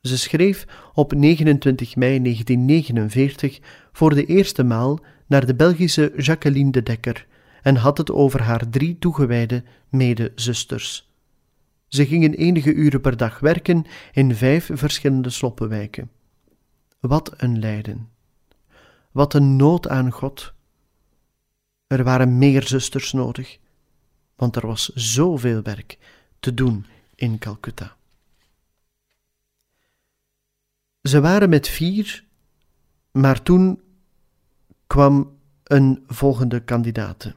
Ze 0.00 0.18
schreef 0.18 0.66
op 0.94 1.14
29 1.14 1.96
mei 1.96 2.22
1949 2.22 3.60
voor 3.92 4.14
de 4.14 4.26
eerste 4.26 4.62
maal 4.62 4.98
naar 5.26 5.46
de 5.46 5.54
Belgische 5.54 6.12
Jacqueline 6.16 6.70
de 6.70 6.82
Dekker 6.82 7.26
en 7.62 7.76
had 7.76 7.98
het 7.98 8.10
over 8.10 8.42
haar 8.42 8.68
drie 8.70 8.98
toegewijde 8.98 9.64
medezusters. 9.88 11.08
Ze 11.88 12.06
gingen 12.06 12.34
enige 12.34 12.74
uren 12.74 13.00
per 13.00 13.16
dag 13.16 13.38
werken 13.38 13.84
in 14.12 14.34
vijf 14.34 14.70
verschillende 14.72 15.30
sloppenwijken. 15.30 16.10
Wat 17.00 17.34
een 17.36 17.58
lijden! 17.58 18.08
Wat 19.12 19.34
een 19.34 19.56
nood 19.56 19.88
aan 19.88 20.10
God! 20.10 20.52
Er 21.86 22.04
waren 22.04 22.38
meer 22.38 22.62
zusters 22.66 23.12
nodig, 23.12 23.58
want 24.36 24.56
er 24.56 24.66
was 24.66 24.88
zoveel 24.94 25.62
werk 25.62 25.98
te 26.40 26.54
doen 26.54 26.86
in 27.14 27.38
Calcutta. 27.38 27.96
Ze 31.02 31.20
waren 31.20 31.48
met 31.48 31.68
vier, 31.68 32.24
maar 33.10 33.42
toen 33.42 33.80
kwam 34.86 35.38
een 35.64 36.04
volgende 36.06 36.60
kandidaat. 36.60 37.34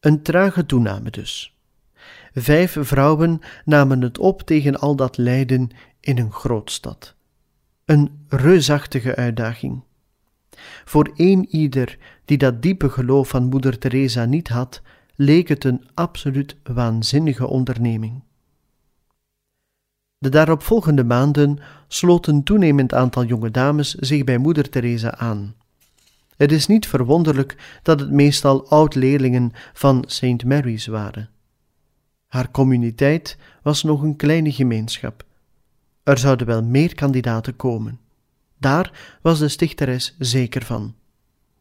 Een 0.00 0.22
trage 0.22 0.66
toename 0.66 1.10
dus. 1.10 1.56
Vijf 2.32 2.76
vrouwen 2.80 3.40
namen 3.64 4.00
het 4.00 4.18
op 4.18 4.42
tegen 4.42 4.80
al 4.80 4.96
dat 4.96 5.16
lijden 5.16 5.70
in 6.00 6.18
een 6.18 6.32
grootstad. 6.32 7.14
Een 7.84 8.26
reusachtige 8.28 9.16
uitdaging. 9.16 9.82
Voor 10.84 11.10
een 11.16 11.46
ieder 11.48 11.98
die 12.24 12.38
dat 12.38 12.62
diepe 12.62 12.90
geloof 12.90 13.28
van 13.28 13.44
moeder 13.44 13.78
Teresa 13.78 14.24
niet 14.24 14.48
had, 14.48 14.82
leek 15.14 15.48
het 15.48 15.64
een 15.64 15.88
absoluut 15.94 16.56
waanzinnige 16.62 17.46
onderneming. 17.46 18.22
De 20.22 20.28
daaropvolgende 20.28 21.04
maanden 21.04 21.58
sloot 21.88 22.26
een 22.26 22.42
toenemend 22.42 22.94
aantal 22.94 23.24
jonge 23.24 23.50
dames 23.50 23.94
zich 23.94 24.24
bij 24.24 24.38
moeder 24.38 24.68
Teresa 24.68 25.16
aan. 25.16 25.54
Het 26.36 26.52
is 26.52 26.66
niet 26.66 26.86
verwonderlijk 26.86 27.80
dat 27.82 28.00
het 28.00 28.10
meestal 28.10 28.68
oud-leerlingen 28.68 29.52
van 29.72 30.04
St. 30.06 30.44
Mary's 30.44 30.86
waren. 30.86 31.28
Haar 32.26 32.50
communiteit 32.50 33.36
was 33.62 33.82
nog 33.82 34.02
een 34.02 34.16
kleine 34.16 34.52
gemeenschap. 34.52 35.24
Er 36.02 36.18
zouden 36.18 36.46
wel 36.46 36.62
meer 36.62 36.94
kandidaten 36.94 37.56
komen. 37.56 38.00
Daar 38.58 39.18
was 39.22 39.38
de 39.38 39.48
stichteres 39.48 40.14
zeker 40.18 40.64
van. 40.64 40.94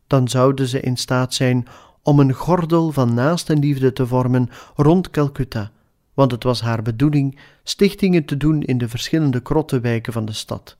Dan 0.07 0.27
zouden 0.27 0.67
ze 0.67 0.79
in 0.79 0.97
staat 0.97 1.33
zijn 1.33 1.67
om 2.01 2.19
een 2.19 2.33
gordel 2.33 2.91
van 2.91 3.13
naastenliefde 3.13 3.93
te 3.93 4.07
vormen 4.07 4.49
rond 4.75 5.09
Calcutta, 5.09 5.71
want 6.13 6.31
het 6.31 6.43
was 6.43 6.61
haar 6.61 6.81
bedoeling 6.81 7.39
stichtingen 7.63 8.25
te 8.25 8.37
doen 8.37 8.61
in 8.61 8.77
de 8.77 8.89
verschillende 8.89 9.41
krottenwijken 9.41 10.13
van 10.13 10.25
de 10.25 10.33
stad. 10.33 10.77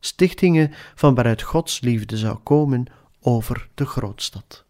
Stichtingen 0.00 0.70
van 0.94 1.14
waaruit 1.14 1.42
Gods 1.42 1.80
liefde 1.80 2.16
zou 2.16 2.36
komen 2.36 2.86
over 3.20 3.68
de 3.74 3.86
grootstad. 3.86 4.64